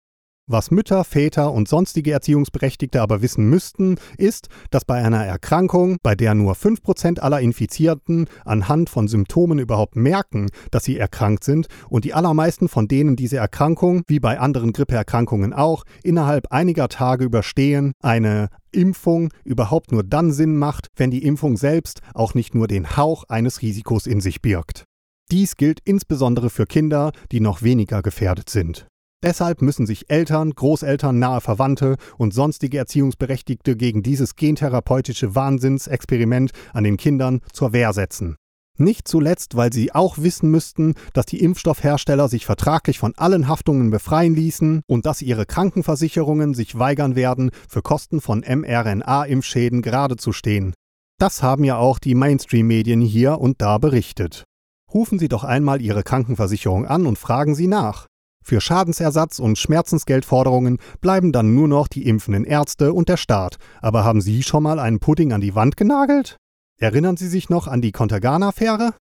Was 0.47 0.69
Mütter, 0.69 1.05
Väter 1.05 1.53
und 1.53 1.69
sonstige 1.69 2.11
Erziehungsberechtigte 2.11 3.01
aber 3.01 3.21
wissen 3.21 3.49
müssten, 3.49 3.95
ist, 4.17 4.49
dass 4.69 4.83
bei 4.83 4.95
einer 4.95 5.23
Erkrankung, 5.23 5.95
bei 6.03 6.13
der 6.13 6.33
nur 6.33 6.55
5% 6.55 7.19
aller 7.19 7.39
Infizierten 7.39 8.27
anhand 8.43 8.89
von 8.89 9.07
Symptomen 9.07 9.59
überhaupt 9.59 9.95
merken, 9.95 10.49
dass 10.71 10.83
sie 10.83 10.97
erkrankt 10.97 11.45
sind 11.45 11.67
und 11.89 12.03
die 12.03 12.13
allermeisten 12.13 12.67
von 12.67 12.89
denen 12.89 13.15
diese 13.15 13.37
Erkrankung, 13.37 14.01
wie 14.07 14.19
bei 14.19 14.39
anderen 14.39 14.73
Grippeerkrankungen 14.73 15.53
auch, 15.53 15.83
innerhalb 16.03 16.51
einiger 16.51 16.89
Tage 16.89 17.23
überstehen, 17.23 17.93
eine 18.01 18.49
Impfung 18.71 19.29
überhaupt 19.45 19.93
nur 19.93 20.03
dann 20.03 20.33
Sinn 20.33 20.57
macht, 20.57 20.87
wenn 20.97 21.11
die 21.11 21.23
Impfung 21.23 21.55
selbst 21.55 22.01
auch 22.13 22.33
nicht 22.33 22.55
nur 22.55 22.67
den 22.67 22.97
Hauch 22.97 23.23
eines 23.29 23.61
Risikos 23.61 24.05
in 24.05 24.19
sich 24.19 24.41
birgt. 24.41 24.83
Dies 25.31 25.55
gilt 25.55 25.79
insbesondere 25.85 26.49
für 26.49 26.65
Kinder, 26.65 27.13
die 27.31 27.39
noch 27.39 27.61
weniger 27.61 28.01
gefährdet 28.01 28.49
sind. 28.49 28.87
Deshalb 29.23 29.61
müssen 29.61 29.85
sich 29.85 30.09
Eltern, 30.09 30.51
Großeltern, 30.51 31.19
nahe 31.19 31.41
Verwandte 31.41 31.97
und 32.17 32.33
sonstige 32.33 32.79
Erziehungsberechtigte 32.79 33.75
gegen 33.75 34.01
dieses 34.01 34.35
gentherapeutische 34.35 35.35
Wahnsinnsexperiment 35.35 36.51
an 36.73 36.83
den 36.83 36.97
Kindern 36.97 37.41
zur 37.53 37.71
Wehr 37.71 37.93
setzen. 37.93 38.35
Nicht 38.77 39.07
zuletzt, 39.07 39.55
weil 39.55 39.71
sie 39.71 39.93
auch 39.93 40.17
wissen 40.17 40.49
müssten, 40.49 40.95
dass 41.13 41.27
die 41.27 41.41
Impfstoffhersteller 41.41 42.27
sich 42.29 42.47
vertraglich 42.47 42.97
von 42.97 43.13
allen 43.15 43.47
Haftungen 43.47 43.91
befreien 43.91 44.33
ließen 44.33 44.81
und 44.87 45.05
dass 45.05 45.21
ihre 45.21 45.45
Krankenversicherungen 45.45 46.55
sich 46.55 46.79
weigern 46.79 47.15
werden, 47.15 47.51
für 47.69 47.83
Kosten 47.83 48.21
von 48.21 48.39
mRNA-Impfschäden 48.39 49.83
gerade 49.83 50.15
zu 50.15 50.33
stehen. 50.33 50.73
Das 51.19 51.43
haben 51.43 51.63
ja 51.63 51.77
auch 51.77 51.99
die 51.99 52.15
Mainstream-Medien 52.15 53.01
hier 53.01 53.39
und 53.39 53.61
da 53.61 53.77
berichtet. 53.77 54.45
Rufen 54.91 55.19
Sie 55.19 55.27
doch 55.27 55.43
einmal 55.43 55.79
Ihre 55.79 56.01
Krankenversicherung 56.01 56.87
an 56.87 57.05
und 57.05 57.19
fragen 57.19 57.53
Sie 57.53 57.67
nach. 57.67 58.07
Für 58.43 58.61
Schadensersatz 58.61 59.39
und 59.39 59.57
Schmerzensgeldforderungen 59.57 60.79
bleiben 60.99 61.31
dann 61.31 61.53
nur 61.53 61.67
noch 61.67 61.87
die 61.87 62.07
impfenden 62.07 62.43
Ärzte 62.43 62.93
und 62.93 63.09
der 63.09 63.17
Staat. 63.17 63.57
Aber 63.81 64.03
haben 64.03 64.21
Sie 64.21 64.43
schon 64.43 64.63
mal 64.63 64.79
einen 64.79 64.99
Pudding 64.99 65.33
an 65.33 65.41
die 65.41 65.55
Wand 65.55 65.77
genagelt? 65.77 66.37
Erinnern 66.79 67.17
Sie 67.17 67.27
sich 67.27 67.49
noch 67.49 67.67
an 67.67 67.81
die 67.81 67.91
Contergan-Affäre? 67.91 68.95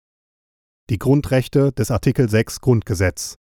Die 0.89 0.97
Grundrechte 0.97 1.71
des 1.71 1.91
Artikel 1.91 2.29
6 2.29 2.61
Grundgesetz. 2.61 3.35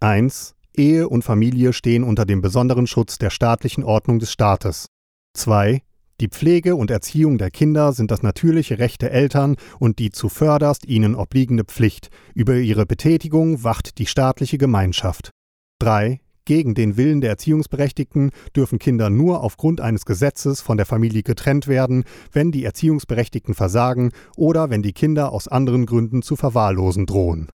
1. 0.00 0.54
Ehe 0.74 1.08
und 1.08 1.22
Familie 1.22 1.72
stehen 1.72 2.04
unter 2.04 2.24
dem 2.24 2.40
besonderen 2.42 2.86
Schutz 2.86 3.18
der 3.18 3.30
staatlichen 3.30 3.84
Ordnung 3.84 4.18
des 4.18 4.30
Staates. 4.30 4.86
2. 5.34 5.82
Die 6.18 6.28
Pflege 6.28 6.76
und 6.76 6.90
Erziehung 6.90 7.36
der 7.36 7.50
Kinder 7.50 7.92
sind 7.92 8.10
das 8.10 8.22
natürliche 8.22 8.78
Recht 8.78 9.02
der 9.02 9.12
Eltern 9.12 9.56
und 9.78 9.98
die 9.98 10.10
zuvörderst 10.10 10.86
ihnen 10.86 11.14
obliegende 11.14 11.64
Pflicht. 11.64 12.08
Über 12.34 12.54
ihre 12.54 12.86
Betätigung 12.86 13.64
wacht 13.64 13.98
die 13.98 14.06
staatliche 14.06 14.56
Gemeinschaft. 14.56 15.30
3. 15.80 16.20
Gegen 16.46 16.74
den 16.74 16.96
Willen 16.96 17.20
der 17.20 17.30
Erziehungsberechtigten 17.30 18.30
dürfen 18.54 18.78
Kinder 18.78 19.10
nur 19.10 19.42
aufgrund 19.42 19.82
eines 19.82 20.06
Gesetzes 20.06 20.62
von 20.62 20.78
der 20.78 20.86
Familie 20.86 21.22
getrennt 21.22 21.66
werden, 21.66 22.04
wenn 22.32 22.50
die 22.50 22.64
Erziehungsberechtigten 22.64 23.52
versagen 23.52 24.12
oder 24.36 24.70
wenn 24.70 24.82
die 24.82 24.94
Kinder 24.94 25.32
aus 25.32 25.48
anderen 25.48 25.84
Gründen 25.84 26.22
zu 26.22 26.34
verwahrlosen 26.34 27.04
drohen. 27.04 27.50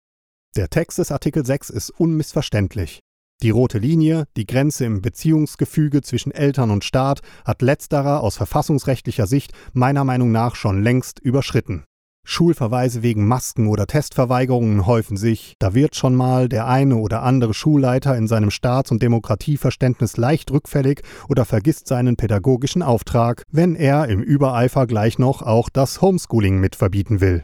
Der 0.54 0.68
Text 0.68 0.98
des 0.98 1.10
Artikel 1.10 1.44
6 1.44 1.70
ist 1.70 1.90
unmissverständlich. 1.90 3.00
Die 3.42 3.50
rote 3.50 3.78
Linie, 3.78 4.26
die 4.36 4.46
Grenze 4.46 4.84
im 4.84 5.02
Beziehungsgefüge 5.02 6.02
zwischen 6.02 6.30
Eltern 6.30 6.70
und 6.70 6.84
Staat, 6.84 7.22
hat 7.44 7.60
letzterer 7.60 8.20
aus 8.20 8.36
verfassungsrechtlicher 8.36 9.26
Sicht 9.26 9.52
meiner 9.72 10.04
Meinung 10.04 10.30
nach 10.30 10.54
schon 10.54 10.80
längst 10.80 11.18
überschritten. 11.18 11.82
Schulverweise 12.24 13.02
wegen 13.02 13.26
Masken 13.26 13.66
oder 13.66 13.88
Testverweigerungen 13.88 14.86
häufen 14.86 15.16
sich, 15.16 15.56
da 15.58 15.74
wird 15.74 15.96
schon 15.96 16.14
mal 16.14 16.48
der 16.48 16.68
eine 16.68 16.94
oder 16.94 17.24
andere 17.24 17.52
Schulleiter 17.52 18.16
in 18.16 18.28
seinem 18.28 18.52
Staats- 18.52 18.92
und 18.92 19.02
Demokratieverständnis 19.02 20.16
leicht 20.16 20.52
rückfällig 20.52 21.02
oder 21.28 21.44
vergisst 21.44 21.88
seinen 21.88 22.14
pädagogischen 22.14 22.84
Auftrag, 22.84 23.42
wenn 23.50 23.74
er 23.74 24.06
im 24.06 24.22
Übereifer 24.22 24.86
gleich 24.86 25.18
noch 25.18 25.42
auch 25.42 25.68
das 25.68 26.00
Homeschooling 26.00 26.60
mit 26.60 26.76
verbieten 26.76 27.20
will. 27.20 27.42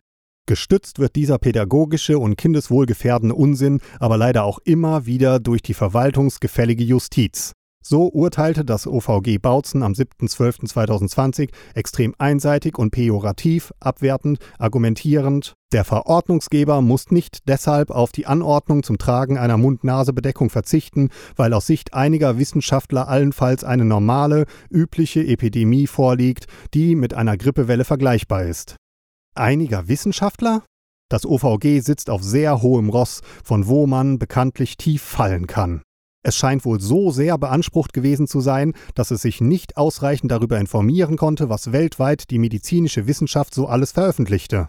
Gestützt 0.48 0.98
wird 0.98 1.14
dieser 1.14 1.36
pädagogische 1.36 2.18
und 2.18 2.36
kindeswohlgefährdende 2.36 3.34
Unsinn 3.34 3.82
aber 4.00 4.16
leider 4.16 4.44
auch 4.44 4.58
immer 4.64 5.04
wieder 5.04 5.40
durch 5.40 5.60
die 5.60 5.74
verwaltungsgefällige 5.74 6.82
Justiz. 6.82 7.52
So 7.84 8.10
urteilte 8.10 8.64
das 8.64 8.86
OVG 8.86 9.36
Bautzen 9.42 9.82
am 9.82 9.92
7.12.2020 9.92 11.50
extrem 11.74 12.14
einseitig 12.16 12.78
und 12.78 12.92
pejorativ, 12.92 13.74
abwertend, 13.78 14.38
argumentierend, 14.58 15.52
der 15.70 15.84
Verordnungsgeber 15.84 16.80
muss 16.80 17.10
nicht 17.10 17.46
deshalb 17.46 17.90
auf 17.90 18.10
die 18.10 18.24
Anordnung 18.24 18.82
zum 18.82 18.96
Tragen 18.96 19.36
einer 19.36 19.58
Mund-Nase-Bedeckung 19.58 20.48
verzichten, 20.48 21.10
weil 21.36 21.52
aus 21.52 21.66
Sicht 21.66 21.92
einiger 21.92 22.38
Wissenschaftler 22.38 23.06
allenfalls 23.06 23.64
eine 23.64 23.84
normale, 23.84 24.46
übliche 24.70 25.26
Epidemie 25.26 25.86
vorliegt, 25.86 26.46
die 26.72 26.94
mit 26.94 27.12
einer 27.12 27.36
Grippewelle 27.36 27.84
vergleichbar 27.84 28.44
ist. 28.44 28.76
Einiger 29.38 29.88
Wissenschaftler? 29.88 30.62
Das 31.08 31.24
OVG 31.24 31.80
sitzt 31.80 32.10
auf 32.10 32.22
sehr 32.22 32.60
hohem 32.60 32.90
Ross, 32.90 33.22
von 33.42 33.66
wo 33.66 33.86
man 33.86 34.18
bekanntlich 34.18 34.76
tief 34.76 35.02
fallen 35.02 35.46
kann. 35.46 35.82
Es 36.22 36.36
scheint 36.36 36.64
wohl 36.64 36.80
so 36.80 37.10
sehr 37.10 37.38
beansprucht 37.38 37.92
gewesen 37.92 38.26
zu 38.26 38.40
sein, 38.40 38.74
dass 38.94 39.10
es 39.10 39.22
sich 39.22 39.40
nicht 39.40 39.76
ausreichend 39.76 40.30
darüber 40.30 40.58
informieren 40.58 41.16
konnte, 41.16 41.48
was 41.48 41.72
weltweit 41.72 42.30
die 42.30 42.38
medizinische 42.38 43.06
Wissenschaft 43.06 43.54
so 43.54 43.66
alles 43.66 43.92
veröffentlichte. 43.92 44.68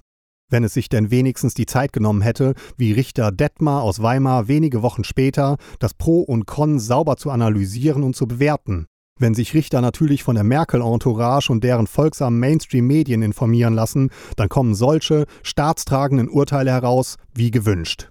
Wenn 0.50 0.64
es 0.64 0.74
sich 0.74 0.90
denn 0.90 1.12
wenigstens 1.12 1.54
die 1.54 1.66
Zeit 1.66 1.92
genommen 1.92 2.22
hätte, 2.22 2.54
wie 2.78 2.92
Richter 2.92 3.32
Detmar 3.32 3.84
aus 3.84 4.02
Weimar 4.02 4.48
wenige 4.48 4.82
Wochen 4.82 5.04
später, 5.04 5.58
das 5.80 5.94
Pro 5.94 6.22
und 6.22 6.46
Con 6.46 6.80
sauber 6.80 7.18
zu 7.18 7.30
analysieren 7.30 8.04
und 8.04 8.16
zu 8.16 8.28
bewerten. 8.28 8.88
Wenn 9.22 9.34
sich 9.36 9.54
Richter 9.54 9.82
natürlich 9.82 10.24
von 10.24 10.36
der 10.36 10.46
Merkel-Entourage 10.46 11.52
und 11.52 11.62
deren 11.66 11.88
folgsamen 11.88 12.40
Mainstream-Medien 12.40 13.22
informieren 13.22 13.74
lassen, 13.74 14.12
dann 14.38 14.48
kommen 14.48 14.74
solche 14.74 15.26
staatstragenden 15.44 16.30
Urteile 16.30 16.72
heraus 16.72 17.18
wie 17.34 17.52
gewünscht. 17.52 18.08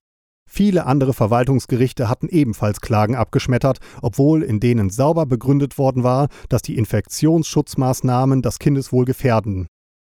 Viele 0.50 0.84
andere 0.84 1.14
Verwaltungsgerichte 1.14 2.10
hatten 2.10 2.28
ebenfalls 2.28 2.82
Klagen 2.82 3.14
abgeschmettert, 3.14 3.78
obwohl 4.02 4.42
in 4.42 4.60
denen 4.60 4.90
sauber 4.90 5.24
begründet 5.24 5.78
worden 5.78 6.02
war, 6.02 6.28
dass 6.50 6.60
die 6.60 6.76
Infektionsschutzmaßnahmen 6.76 8.42
das 8.42 8.58
Kindeswohl 8.58 9.06
gefährden. 9.06 9.66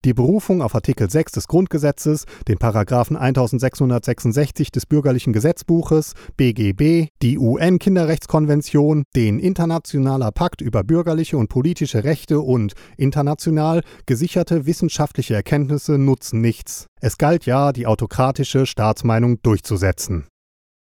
Die 0.04 0.16
Berufung 0.16 0.64
auf 0.64 0.74
Artikel 0.74 1.12
6 1.12 1.34
des 1.34 1.48
Grundgesetzes, 1.48 2.26
den 2.48 2.58
Paragraphen 2.58 3.16
1666 3.16 4.72
des 4.72 4.88
Bürgerlichen 4.88 5.32
Gesetzbuches, 5.32 6.14
BGB, 6.38 7.10
die 7.22 7.38
UN-Kinderrechtskonvention, 7.38 9.04
den 9.16 9.38
Internationaler 9.38 10.32
Pakt 10.32 10.62
über 10.62 10.84
bürgerliche 10.84 11.38
und 11.38 11.50
politische 11.50 12.04
Rechte 12.04 12.40
und 12.40 12.74
international 12.98 13.84
gesicherte 14.08 14.66
wissenschaftliche 14.66 15.36
Erkenntnisse 15.36 16.00
nutzen 16.00 16.42
nichts. 16.42 16.88
Es 17.00 17.20
galt 17.20 17.46
ja, 17.46 17.72
die 17.72 17.86
autokratische 17.86 18.66
Staatsmeinung 18.66 19.40
durchzusetzen. 19.44 20.31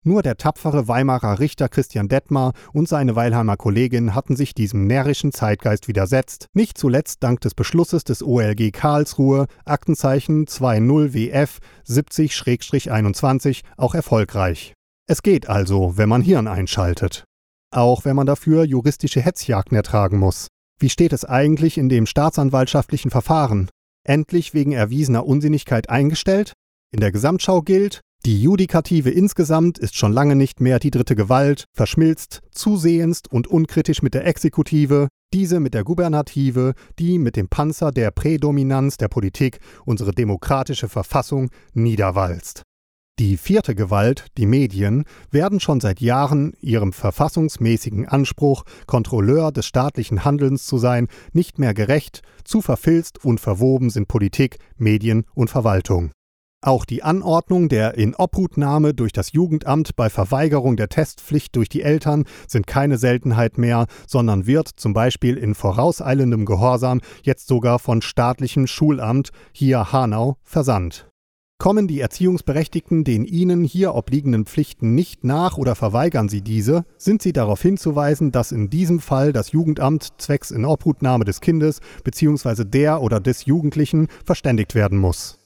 Nur 0.07 0.23
der 0.23 0.37
tapfere 0.37 0.87
Weimarer 0.87 1.39
Richter 1.39 1.67
Christian 1.67 2.07
Detmar 2.07 2.53
und 2.71 2.87
seine 2.87 3.17
Weilheimer 3.17 3.57
Kollegin 3.57 4.15
hatten 4.15 4.37
sich 4.37 4.55
diesem 4.55 4.87
närrischen 4.87 5.33
Zeitgeist 5.33 5.89
widersetzt, 5.89 6.47
nicht 6.53 6.77
zuletzt 6.77 7.23
dank 7.23 7.41
des 7.41 7.53
Beschlusses 7.53 8.05
des 8.05 8.23
OLG 8.23 8.71
Karlsruhe, 8.71 9.47
Aktenzeichen 9.65 10.45
20WF 10.45 11.57
70-21, 11.85 13.63
auch 13.75 13.95
erfolgreich. 13.95 14.73
Es 15.07 15.23
geht 15.23 15.49
also, 15.49 15.97
wenn 15.97 16.07
man 16.07 16.21
Hirn 16.21 16.47
einschaltet. 16.47 17.25
Auch 17.75 18.05
wenn 18.05 18.15
man 18.15 18.27
dafür 18.27 18.63
juristische 18.63 19.19
Hetzjagden 19.19 19.75
ertragen 19.75 20.19
muss. 20.19 20.47
Wie 20.79 20.89
steht 20.89 21.11
es 21.11 21.25
eigentlich 21.25 21.77
in 21.77 21.89
dem 21.89 22.05
staatsanwaltschaftlichen 22.05 23.11
Verfahren? 23.11 23.69
Endlich 24.05 24.53
wegen 24.53 24.71
erwiesener 24.71 25.25
Unsinnigkeit 25.25 25.89
eingestellt? 25.89 26.53
In 26.93 27.01
der 27.01 27.11
Gesamtschau 27.11 27.61
gilt, 27.61 27.99
die 28.25 28.41
Judikative 28.41 29.09
insgesamt 29.09 29.77
ist 29.77 29.95
schon 29.95 30.12
lange 30.12 30.36
nicht 30.36 30.59
mehr 30.59 30.79
die 30.79 30.91
dritte 30.91 31.15
Gewalt, 31.15 31.65
verschmilzt 31.74 32.41
zusehends 32.51 33.21
und 33.29 33.47
unkritisch 33.47 34.01
mit 34.01 34.13
der 34.13 34.25
Exekutive, 34.25 35.07
diese 35.33 35.59
mit 35.59 35.74
der 35.74 35.83
Gubernative, 35.83 36.74
die 37.00 37.19
mit 37.19 37.36
dem 37.36 37.47
Panzer 37.47 37.91
der 37.91 38.12
Prädominanz 38.12 38.97
der 38.97 39.07
Politik 39.07 39.59
unsere 39.86 40.12
demokratische 40.12 40.89
Verfassung 40.89 41.50
niederwalzt. 41.74 42.63
Die 43.19 43.38
vierte 43.38 43.74
Gewalt, 43.74 44.27
die 44.38 44.45
Medien, 44.45 45.05
werden 45.31 45.59
schon 45.59 45.79
seit 45.79 46.01
Jahren 46.01 46.53
ihrem 46.59 46.93
verfassungsmäßigen 46.93 48.07
Anspruch, 48.07 48.63
Kontrolleur 48.86 49.51
des 49.51 49.65
staatlichen 49.65 50.24
Handelns 50.24 50.67
zu 50.67 50.77
sein, 50.77 51.07
nicht 51.33 51.57
mehr 51.57 51.74
gerecht, 51.74 52.21
zu 52.43 52.62
verfilzt 52.62 53.24
und 53.24 53.39
verwoben 53.39 53.89
sind 53.89 54.07
Politik, 54.07 54.59
Medien 54.75 55.24
und 55.33 55.50
Verwaltung. 55.50 56.12
Auch 56.67 56.83
die 56.83 57.01
Anordnung 57.01 57.69
der 57.69 57.97
Inobhutnahme 57.97 58.93
durch 58.93 59.13
das 59.13 59.31
Jugendamt 59.31 59.95
bei 59.95 60.09
Verweigerung 60.09 60.75
der 60.75 60.89
Testpflicht 60.89 61.55
durch 61.55 61.69
die 61.69 61.81
Eltern 61.81 62.25
sind 62.45 62.67
keine 62.67 62.97
Seltenheit 62.97 63.57
mehr, 63.57 63.86
sondern 64.05 64.47
wird 64.47 64.67
zum 64.75 64.91
Beispiel 64.91 65.38
in 65.38 65.55
vorauseilendem 65.55 66.43
Gehorsam 66.43 67.00
jetzt 67.24 67.47
sogar 67.47 67.79
von 67.79 68.01
staatlichem 68.01 68.67
Schulamt, 68.67 69.29
hier 69.53 69.93
Hanau, 69.93 70.36
versandt. 70.43 71.07
Kommen 71.57 71.88
die 71.88 72.01
Erziehungsberechtigten 72.01 73.05
den 73.05 73.24
ihnen 73.24 73.63
hier 73.63 73.95
obliegenden 73.95 74.45
Pflichten 74.45 74.93
nicht 74.93 75.24
nach 75.24 75.57
oder 75.57 75.74
verweigern 75.74 76.27
sie 76.27 76.41
diese, 76.41 76.83
sind 76.97 77.21
sie 77.21 77.31
darauf 77.31 77.62
hinzuweisen, 77.62 78.33
dass 78.33 78.51
in 78.51 78.69
diesem 78.69 79.00
Fall 79.00 79.31
das 79.31 79.53
Jugendamt 79.53 80.15
zwecks 80.17 80.51
Inobhutnahme 80.51 81.24
des 81.24 81.39
Kindes 81.39 81.79
bzw. 82.03 82.65
der 82.65 83.01
oder 83.01 83.21
des 83.21 83.45
Jugendlichen 83.45 84.09
verständigt 84.25 84.75
werden 84.75 84.97
muss. 84.97 85.39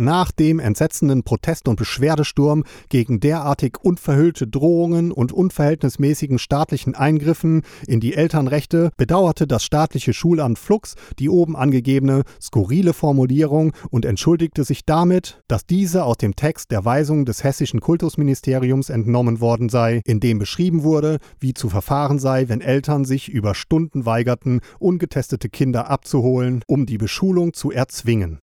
Nach 0.00 0.32
dem 0.32 0.60
entsetzenden 0.60 1.24
Protest- 1.24 1.68
und 1.68 1.76
Beschwerdesturm 1.76 2.64
gegen 2.88 3.20
derartig 3.20 3.76
unverhüllte 3.82 4.46
Drohungen 4.46 5.12
und 5.12 5.30
unverhältnismäßigen 5.30 6.38
staatlichen 6.38 6.94
Eingriffen 6.94 7.60
in 7.86 8.00
die 8.00 8.14
Elternrechte 8.14 8.92
bedauerte 8.96 9.46
das 9.46 9.62
staatliche 9.62 10.14
Schulamt 10.14 10.58
Flux 10.58 10.94
die 11.18 11.28
oben 11.28 11.54
angegebene 11.54 12.22
skurrile 12.40 12.94
Formulierung 12.94 13.74
und 13.90 14.06
entschuldigte 14.06 14.64
sich 14.64 14.86
damit, 14.86 15.42
dass 15.48 15.66
diese 15.66 16.04
aus 16.04 16.16
dem 16.16 16.34
Text 16.34 16.70
der 16.70 16.86
Weisung 16.86 17.26
des 17.26 17.44
hessischen 17.44 17.80
Kultusministeriums 17.80 18.88
entnommen 18.88 19.42
worden 19.42 19.68
sei, 19.68 20.00
in 20.06 20.18
dem 20.18 20.38
beschrieben 20.38 20.82
wurde, 20.82 21.18
wie 21.40 21.52
zu 21.52 21.68
verfahren 21.68 22.18
sei, 22.18 22.48
wenn 22.48 22.62
Eltern 22.62 23.04
sich 23.04 23.28
über 23.28 23.54
Stunden 23.54 24.06
weigerten, 24.06 24.62
ungetestete 24.78 25.50
Kinder 25.50 25.90
abzuholen, 25.90 26.64
um 26.66 26.86
die 26.86 26.96
Beschulung 26.96 27.52
zu 27.52 27.70
erzwingen. 27.70 28.38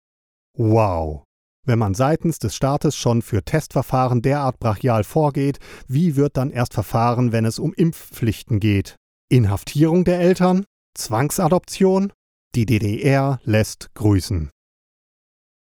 Wow. 0.56 1.25
Wenn 1.64 1.78
man 1.78 1.95
seitens 1.95 2.40
des 2.40 2.57
Staates 2.57 2.97
schon 2.97 3.23
für 3.23 3.45
Testverfahren 3.45 4.21
derart 4.21 4.59
brachial 4.59 5.04
vorgeht, 5.04 5.61
wie 5.87 6.16
wird 6.16 6.37
dann 6.37 6.50
erst 6.50 6.75
verfahren, 6.75 7.31
wenn 7.31 7.45
es 7.45 7.61
um 7.61 7.73
Impfpflichten 7.73 8.59
geht? 8.59 8.97
Inhaftierung 9.28 10.04
der 10.04 10.19
Eltern? 10.19 10.64
Zwangsadoption? 10.95 12.12
Die 12.57 12.66
DDR 12.66 13.40
lässt 13.45 13.95
grüßen. 13.95 14.50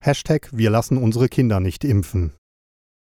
Hashtag 0.04 0.50
Wir 0.52 0.70
lassen 0.70 0.98
unsere 0.98 1.30
Kinder 1.30 1.60
nicht 1.62 1.86
impfen. 1.86 2.34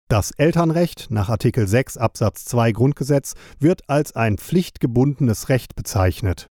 Das 0.08 0.30
Elternrecht 0.30 1.08
nach 1.10 1.28
Artikel 1.28 1.66
6 1.66 1.96
Absatz 1.96 2.44
2 2.44 2.70
Grundgesetz 2.70 3.34
wird 3.58 3.82
als 3.90 4.14
ein 4.14 4.38
pflichtgebundenes 4.38 5.48
Recht 5.48 5.74
bezeichnet. 5.74 6.46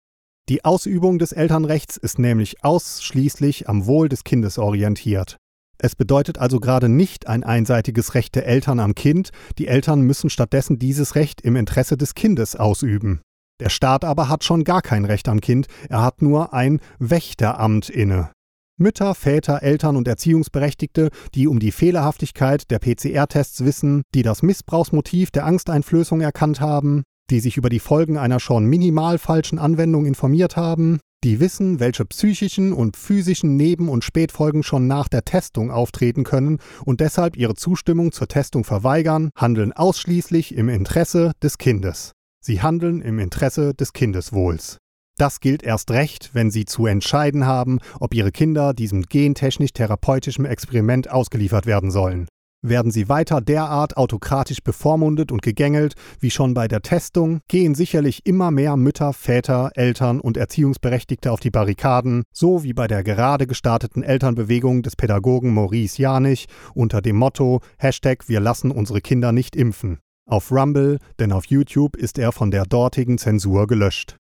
Die 0.49 0.65
Ausübung 0.65 1.17
des 1.17 1.31
Elternrechts 1.31 1.95
ist 1.95 2.19
nämlich 2.19 2.63
ausschließlich 2.65 3.69
am 3.69 3.85
Wohl 3.85 4.09
des 4.09 4.25
Kindes 4.25 4.59
orientiert. 4.59 5.37
Es 5.77 5.95
bedeutet 5.95 6.37
also 6.37 6.59
gerade 6.59 6.89
nicht 6.89 7.27
ein 7.27 7.43
einseitiges 7.43 8.13
Recht 8.13 8.35
der 8.35 8.47
Eltern 8.47 8.79
am 8.79 8.95
Kind, 8.95 9.29
die 9.57 9.67
Eltern 9.67 10.01
müssen 10.01 10.29
stattdessen 10.29 10.79
dieses 10.79 11.15
Recht 11.15 11.41
im 11.41 11.55
Interesse 11.55 11.97
des 11.97 12.15
Kindes 12.15 12.55
ausüben. 12.55 13.21
Der 13.59 13.69
Staat 13.69 14.03
aber 14.03 14.27
hat 14.27 14.43
schon 14.43 14.63
gar 14.63 14.81
kein 14.81 15.05
Recht 15.05 15.29
am 15.29 15.39
Kind, 15.39 15.67
er 15.89 16.01
hat 16.01 16.21
nur 16.21 16.53
ein 16.53 16.79
Wächteramt 16.99 17.89
inne. 17.89 18.31
Mütter, 18.77 19.15
Väter, 19.15 19.63
Eltern 19.63 19.95
und 19.95 20.05
Erziehungsberechtigte, 20.05 21.09
die 21.33 21.47
um 21.47 21.59
die 21.59 21.71
Fehlerhaftigkeit 21.71 22.69
der 22.69 22.79
PCR-Tests 22.79 23.63
wissen, 23.63 24.01
die 24.13 24.21
das 24.21 24.43
Missbrauchsmotiv 24.43 25.31
der 25.31 25.45
Angsteinflößung 25.45 26.19
erkannt 26.19 26.59
haben, 26.59 27.03
die 27.29 27.39
sich 27.39 27.55
über 27.55 27.69
die 27.69 27.79
Folgen 27.79 28.17
einer 28.17 28.41
schon 28.41 28.65
minimal 28.65 29.17
falschen 29.17 29.59
Anwendung 29.59 30.05
informiert 30.05 30.57
haben, 30.57 30.99
die 31.23 31.39
wissen, 31.39 31.79
welche 31.79 32.05
psychischen 32.05 32.73
und 32.73 32.97
physischen 32.97 33.55
Neben- 33.55 33.89
und 33.89 34.03
Spätfolgen 34.03 34.63
schon 34.63 34.87
nach 34.87 35.07
der 35.07 35.25
Testung 35.25 35.71
auftreten 35.71 36.23
können 36.23 36.59
und 36.83 36.99
deshalb 36.99 37.35
ihre 37.35 37.55
Zustimmung 37.55 38.11
zur 38.11 38.27
Testung 38.27 38.63
verweigern, 38.63 39.29
handeln 39.35 39.73
ausschließlich 39.73 40.55
im 40.55 40.69
Interesse 40.69 41.31
des 41.41 41.57
Kindes. 41.57 42.11
Sie 42.41 42.61
handeln 42.61 43.01
im 43.01 43.17
Interesse 43.17 43.73
des 43.73 43.93
Kindeswohls. 43.93 44.77
Das 45.17 45.39
gilt 45.39 45.63
erst 45.63 45.91
recht, 45.91 46.31
wenn 46.33 46.51
Sie 46.51 46.65
zu 46.65 46.85
entscheiden 46.85 47.45
haben, 47.45 47.79
ob 47.99 48.13
Ihre 48.13 48.31
Kinder 48.31 48.73
diesem 48.73 49.03
gentechnisch-therapeutischen 49.03 50.45
Experiment 50.45 51.09
ausgeliefert 51.09 51.65
werden 51.65 51.89
sollen. 51.89 52.27
Werden 52.67 52.91
sie 52.91 53.09
weiter 53.09 53.41
derart 53.41 53.95
autokratisch 53.95 54.63
bevormundet 54.63 55.31
und 55.31 55.43
gegängelt 55.43 55.93
wie 56.19 56.31
schon 56.31 56.55
bei 56.55 56.67
der 56.67 56.81
Testung, 56.81 57.41
gehen 57.47 57.75
sicherlich 57.75 58.25
immer 58.25 58.49
mehr 58.49 58.75
Mütter, 58.75 59.13
Väter, 59.13 59.69
Eltern 59.75 60.19
und 60.19 60.35
Erziehungsberechtigte 60.35 61.31
auf 61.31 61.39
die 61.39 61.51
Barrikaden, 61.51 62.23
so 62.33 62.63
wie 62.63 62.73
bei 62.73 62.87
der 62.87 63.03
gerade 63.03 63.45
gestarteten 63.45 64.01
Elternbewegung 64.01 64.81
des 64.81 64.95
Pädagogen 64.95 65.53
Maurice 65.53 66.01
Janich 66.01 66.47
unter 66.73 67.03
dem 67.03 67.17
Motto 67.17 67.61
Hashtag 67.77 68.27
Wir 68.27 68.39
lassen 68.39 68.71
unsere 68.71 68.99
Kinder 68.99 69.31
nicht 69.31 69.55
impfen. 69.55 69.99
Auf 70.25 70.51
Rumble, 70.51 70.97
denn 71.19 71.31
auf 71.31 71.45
YouTube 71.45 71.95
ist 71.95 72.17
er 72.17 72.31
von 72.31 72.49
der 72.49 72.65
dortigen 72.65 73.19
Zensur 73.19 73.67
gelöscht. 73.67 74.17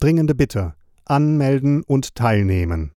Dringende 0.00 0.34
Bitte: 0.34 0.74
Anmelden 1.04 1.84
und 1.84 2.16
teilnehmen. 2.16 2.95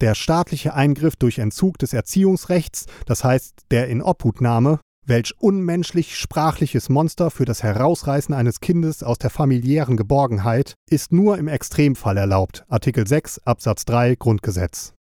Der 0.00 0.14
staatliche 0.14 0.72
Eingriff 0.72 1.16
durch 1.16 1.38
Entzug 1.38 1.78
des 1.78 1.92
Erziehungsrechts, 1.92 2.86
das 3.04 3.22
heißt 3.22 3.66
der 3.70 3.88
Inobhutnahme, 3.88 4.80
welch 5.06 5.34
unmenschlich 5.38 6.16
sprachliches 6.16 6.88
Monster 6.88 7.30
für 7.30 7.44
das 7.44 7.62
Herausreißen 7.62 8.34
eines 8.34 8.60
Kindes 8.60 9.02
aus 9.02 9.18
der 9.18 9.28
familiären 9.28 9.96
Geborgenheit, 9.96 10.74
ist 10.88 11.12
nur 11.12 11.36
im 11.36 11.48
Extremfall 11.48 12.16
erlaubt. 12.16 12.64
Artikel 12.68 13.06
6 13.06 13.40
Absatz 13.40 13.84
3 13.84 14.14
Grundgesetz. 14.14 14.94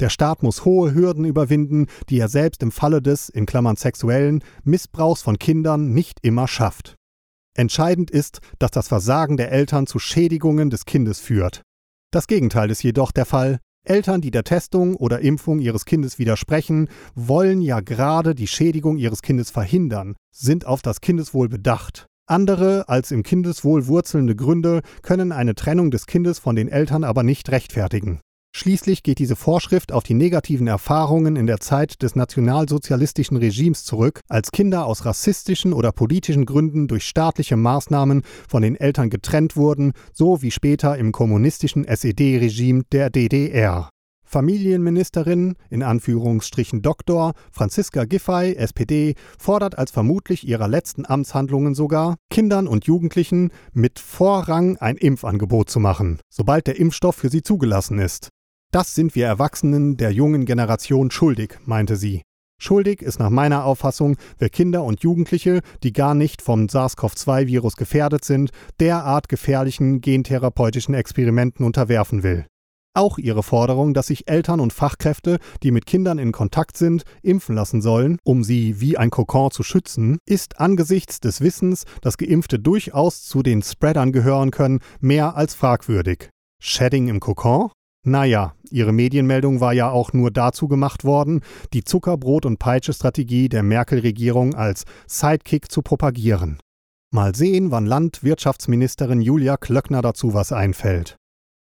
Der 0.00 0.10
Staat 0.10 0.42
muss 0.42 0.64
hohe 0.64 0.94
Hürden 0.94 1.24
überwinden, 1.24 1.86
die 2.08 2.20
er 2.20 2.28
selbst 2.28 2.62
im 2.62 2.70
Falle 2.70 3.02
des, 3.02 3.28
in 3.28 3.46
Klammern 3.46 3.76
sexuellen, 3.76 4.44
Missbrauchs 4.62 5.22
von 5.22 5.38
Kindern 5.38 5.92
nicht 5.92 6.20
immer 6.22 6.46
schafft. 6.46 6.94
Entscheidend 7.54 8.10
ist, 8.10 8.40
dass 8.60 8.70
das 8.70 8.86
Versagen 8.88 9.36
der 9.36 9.50
Eltern 9.50 9.88
zu 9.88 9.98
Schädigungen 9.98 10.70
des 10.70 10.84
Kindes 10.84 11.18
führt. 11.18 11.62
Das 12.12 12.28
Gegenteil 12.28 12.70
ist 12.70 12.84
jedoch 12.84 13.10
der 13.10 13.26
Fall. 13.26 13.58
Eltern, 13.88 14.20
die 14.20 14.30
der 14.30 14.44
Testung 14.44 14.96
oder 14.96 15.20
Impfung 15.20 15.60
ihres 15.60 15.84
Kindes 15.84 16.18
widersprechen, 16.18 16.88
wollen 17.14 17.60
ja 17.60 17.80
gerade 17.80 18.34
die 18.34 18.46
Schädigung 18.46 18.96
ihres 18.96 19.22
Kindes 19.22 19.50
verhindern, 19.50 20.16
sind 20.30 20.66
auf 20.66 20.82
das 20.82 21.00
Kindeswohl 21.00 21.48
bedacht. 21.48 22.06
Andere 22.26 22.88
als 22.88 23.10
im 23.10 23.22
Kindeswohl 23.22 23.86
wurzelnde 23.86 24.36
Gründe 24.36 24.82
können 25.02 25.32
eine 25.32 25.54
Trennung 25.54 25.90
des 25.90 26.06
Kindes 26.06 26.38
von 26.38 26.56
den 26.56 26.68
Eltern 26.68 27.02
aber 27.02 27.22
nicht 27.22 27.50
rechtfertigen. 27.50 28.20
Schließlich 28.54 29.02
geht 29.02 29.18
diese 29.18 29.36
Vorschrift 29.36 29.92
auf 29.92 30.02
die 30.02 30.14
negativen 30.14 30.66
Erfahrungen 30.66 31.36
in 31.36 31.46
der 31.46 31.60
Zeit 31.60 32.02
des 32.02 32.16
nationalsozialistischen 32.16 33.36
Regimes 33.36 33.84
zurück, 33.84 34.20
als 34.28 34.50
Kinder 34.50 34.84
aus 34.86 35.04
rassistischen 35.04 35.72
oder 35.72 35.92
politischen 35.92 36.44
Gründen 36.44 36.88
durch 36.88 37.04
staatliche 37.04 37.56
Maßnahmen 37.56 38.22
von 38.48 38.62
den 38.62 38.74
Eltern 38.74 39.10
getrennt 39.10 39.56
wurden, 39.56 39.92
so 40.12 40.42
wie 40.42 40.50
später 40.50 40.98
im 40.98 41.12
kommunistischen 41.12 41.84
SED-Regime 41.84 42.82
der 42.90 43.10
DDR. 43.10 43.90
Familienministerin, 44.24 45.54
in 45.70 45.82
Anführungsstrichen 45.82 46.82
Doktor, 46.82 47.32
Franziska 47.50 48.04
Giffey, 48.04 48.56
SPD, 48.56 49.14
fordert 49.38 49.78
als 49.78 49.90
vermutlich 49.90 50.46
ihrer 50.46 50.68
letzten 50.68 51.06
Amtshandlungen 51.06 51.74
sogar, 51.74 52.16
Kindern 52.28 52.66
und 52.66 52.84
Jugendlichen 52.84 53.50
mit 53.72 53.98
Vorrang 53.98 54.76
ein 54.76 54.96
Impfangebot 54.96 55.70
zu 55.70 55.80
machen, 55.80 56.18
sobald 56.28 56.66
der 56.66 56.78
Impfstoff 56.78 57.16
für 57.16 57.30
sie 57.30 57.42
zugelassen 57.42 57.98
ist. 57.98 58.28
Das 58.70 58.94
sind 58.94 59.14
wir 59.14 59.26
Erwachsenen 59.26 59.96
der 59.96 60.12
jungen 60.12 60.44
Generation 60.44 61.10
schuldig, 61.10 61.58
meinte 61.64 61.96
sie. 61.96 62.22
Schuldig 62.60 63.00
ist 63.00 63.18
nach 63.18 63.30
meiner 63.30 63.64
Auffassung, 63.64 64.16
wer 64.38 64.50
Kinder 64.50 64.84
und 64.84 65.00
Jugendliche, 65.00 65.60
die 65.82 65.92
gar 65.92 66.14
nicht 66.14 66.42
vom 66.42 66.66
SARS-CoV-2-Virus 66.66 67.76
gefährdet 67.76 68.24
sind, 68.24 68.50
derart 68.78 69.28
gefährlichen 69.28 70.00
gentherapeutischen 70.00 70.92
Experimenten 70.92 71.64
unterwerfen 71.64 72.22
will. 72.22 72.46
Auch 72.94 73.16
ihre 73.16 73.44
Forderung, 73.44 73.94
dass 73.94 74.08
sich 74.08 74.28
Eltern 74.28 74.60
und 74.60 74.72
Fachkräfte, 74.72 75.38
die 75.62 75.70
mit 75.70 75.86
Kindern 75.86 76.18
in 76.18 76.32
Kontakt 76.32 76.76
sind, 76.76 77.04
impfen 77.22 77.54
lassen 77.54 77.80
sollen, 77.80 78.18
um 78.24 78.42
sie 78.42 78.80
wie 78.80 78.98
ein 78.98 79.10
Kokon 79.10 79.50
zu 79.50 79.62
schützen, 79.62 80.18
ist 80.26 80.60
angesichts 80.60 81.20
des 81.20 81.40
Wissens, 81.40 81.84
dass 82.02 82.18
Geimpfte 82.18 82.58
durchaus 82.58 83.22
zu 83.22 83.42
den 83.42 83.62
Spreadern 83.62 84.12
gehören 84.12 84.50
können, 84.50 84.80
mehr 85.00 85.36
als 85.36 85.54
fragwürdig. 85.54 86.28
Shedding 86.60 87.06
im 87.06 87.20
Kokon? 87.20 87.70
Naja, 88.08 88.54
ihre 88.70 88.92
Medienmeldung 88.92 89.60
war 89.60 89.74
ja 89.74 89.90
auch 89.90 90.14
nur 90.14 90.30
dazu 90.30 90.66
gemacht 90.66 91.04
worden, 91.04 91.42
die 91.74 91.82
Zuckerbrot- 91.82 92.46
und 92.46 92.58
Peitsche-Strategie 92.58 93.50
der 93.50 93.62
Merkel-Regierung 93.62 94.54
als 94.54 94.84
Sidekick 95.06 95.70
zu 95.70 95.82
propagieren. 95.82 96.58
Mal 97.12 97.34
sehen, 97.34 97.70
wann 97.70 97.84
Landwirtschaftsministerin 97.84 99.20
Julia 99.20 99.58
Klöckner 99.58 100.00
dazu 100.00 100.32
was 100.32 100.52
einfällt. 100.52 101.17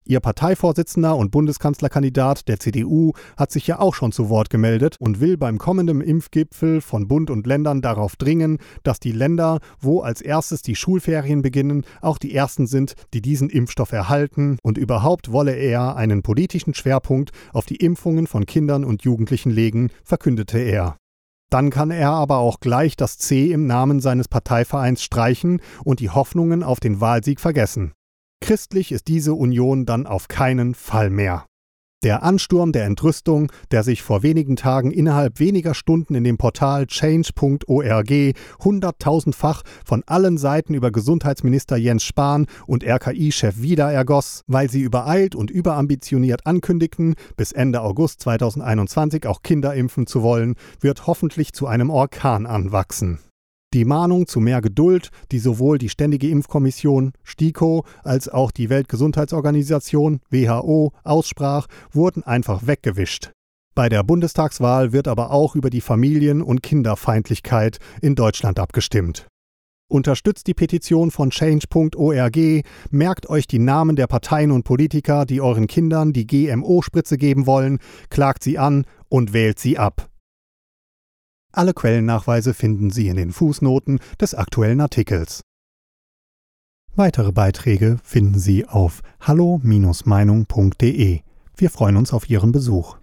Ihr 0.06 0.20
Parteivorsitzender 0.20 1.16
und 1.16 1.32
Bundeskanzlerkandidat 1.32 2.50
der 2.50 2.60
CDU 2.60 3.14
hat 3.38 3.52
sich 3.52 3.68
ja 3.68 3.80
auch 3.80 3.96
schon 3.96 4.12
zu 4.12 4.28
Wort 4.28 4.50
gemeldet 4.50 4.98
und 5.00 5.22
will 5.22 5.38
beim 5.38 5.58
kommenden 5.58 6.02
Impfgipfel 6.02 6.82
von 6.82 7.08
Bund 7.08 7.30
und 7.30 7.48
Ländern 7.48 7.82
darauf 7.82 8.18
dringen, 8.18 8.58
dass 8.84 9.00
die 9.00 9.14
Länder, 9.14 9.60
wo 9.80 10.02
als 10.02 10.20
erstes 10.22 10.62
die 10.62 10.76
Schulferien 10.76 11.42
beginnen, 11.42 11.86
auch 12.02 12.18
die 12.18 12.36
ersten 12.36 12.68
sind, 12.68 12.96
die 13.14 13.22
diesen 13.22 13.50
Impfstoff 13.50 13.94
erhalten 13.94 14.58
und 14.62 14.78
überhaupt 14.78 15.32
wolle 15.32 15.56
er 15.56 15.96
einen 15.96 16.22
politischen 16.22 16.74
Schwerpunkt 16.74 17.32
auf 17.54 17.66
die 17.66 17.78
Impfungen 17.78 18.28
von 18.28 18.46
Kindern 18.46 18.84
und 18.84 19.04
Jugendlichen 19.04 19.52
legen, 19.52 19.90
verkündete 20.04 20.60
er. 20.60 20.98
Dann 21.50 21.70
kann 21.70 21.92
er 21.92 22.10
aber 22.10 22.40
auch 22.40 22.60
gleich 22.60 22.98
das 22.98 23.20
C 23.20 23.52
im 23.52 23.68
Namen 23.68 24.02
seines 24.02 24.28
Parteivereins 24.28 25.02
streichen 25.02 25.62
und 25.86 26.00
die 26.02 26.10
Hoffnungen 26.10 26.62
auf 26.62 26.80
den 26.80 27.00
Wahlsieg 27.00 27.40
vergessen. 27.40 27.94
Christlich 28.44 28.92
ist 28.92 29.08
diese 29.08 29.36
Union 29.36 29.86
dann 29.86 30.06
auf 30.06 30.28
keinen 30.28 30.76
Fall 30.76 31.10
mehr. 31.10 31.46
Der 32.04 32.24
Ansturm 32.24 32.74
der 32.74 32.84
Entrüstung, 32.84 33.50
der 33.72 33.84
sich 33.84 34.02
vor 34.02 34.22
wenigen 34.22 34.58
Tagen 34.58 34.92
innerhalb 34.92 35.40
weniger 35.40 35.74
Stunden 35.74 36.14
in 36.14 36.26
dem 36.26 36.38
Portal 36.38 36.86
change.org 36.86 38.12
hunderttausendfach 38.62 39.64
von 39.86 40.04
allen 40.08 40.38
Seiten 40.38 40.74
über 40.74 40.92
Gesundheitsminister 40.92 41.78
Jens 41.78 42.04
Spahn 42.04 42.48
und 42.68 42.84
RKI-Chef 42.84 43.62
wieder 43.62 43.90
ergoss, 43.90 44.42
weil 44.48 44.70
sie 44.70 44.82
übereilt 44.82 45.36
und 45.36 45.50
überambitioniert 45.50 46.46
ankündigten, 46.46 47.16
bis 47.38 47.54
Ende 47.54 47.80
August 47.80 48.20
2021 48.24 49.26
auch 49.26 49.42
Kinder 49.42 49.74
impfen 49.74 50.06
zu 50.06 50.22
wollen, 50.22 50.56
wird 50.82 51.08
hoffentlich 51.08 51.54
zu 51.54 51.66
einem 51.66 51.90
Orkan 51.90 52.46
anwachsen. 52.46 53.20
Die 53.74 53.86
Mahnung 53.86 54.28
zu 54.28 54.40
mehr 54.40 54.62
Geduld, 54.62 55.10
die 55.32 55.40
sowohl 55.40 55.80
die 55.80 55.90
Ständige 55.90 56.30
Impfkommission 56.30 57.14
STIKO 57.24 57.86
als 58.04 58.30
auch 58.30 58.52
die 58.52 58.70
Weltgesundheitsorganisation 58.70 60.20
WHO 60.30 60.94
aussprach, 61.04 61.66
wurden 61.92 62.22
einfach 62.22 62.68
weggewischt. 62.68 63.32
Bei 63.74 63.90
der 63.90 64.04
Bundestagswahl 64.04 64.94
wird 64.94 65.08
aber 65.08 65.32
auch 65.32 65.56
über 65.56 65.72
die 65.72 65.82
Familien- 65.82 66.44
und 66.44 66.62
Kinderfeindlichkeit 66.62 67.80
in 68.04 68.14
Deutschland 68.14 68.60
abgestimmt. 68.60 69.26
Unterstützt 69.90 70.46
die 70.46 70.54
Petition 70.54 71.10
von 71.10 71.32
change.org, 71.32 72.38
merkt 72.92 73.30
euch 73.30 73.48
die 73.48 73.60
Namen 73.60 73.96
der 73.96 74.06
Parteien 74.06 74.52
und 74.52 74.64
Politiker, 74.64 75.26
die 75.26 75.42
euren 75.42 75.66
Kindern 75.66 76.14
die 76.14 76.28
GMO-Spritze 76.28 77.18
geben 77.18 77.48
wollen, 77.48 77.80
klagt 78.12 78.44
sie 78.44 78.60
an 78.60 78.86
und 79.10 79.34
wählt 79.34 79.58
sie 79.58 79.80
ab. 79.80 80.13
Alle 81.56 81.74
Quellennachweise 81.76 82.56
finden 82.56 82.90
Sie 82.90 83.08
in 83.10 83.16
den 83.16 83.32
Fußnoten 83.32 84.00
des 84.20 84.34
aktuellen 84.34 84.82
Artikels. 84.82 85.42
Weitere 86.96 87.32
Beiträge 87.32 88.00
finden 88.04 88.40
Sie 88.40 88.68
auf 88.68 89.04
hallo-meinung.de. 89.22 91.20
Wir 91.56 91.70
freuen 91.70 91.98
uns 91.98 92.12
auf 92.12 92.28
Ihren 92.28 92.52
Besuch. 92.52 92.98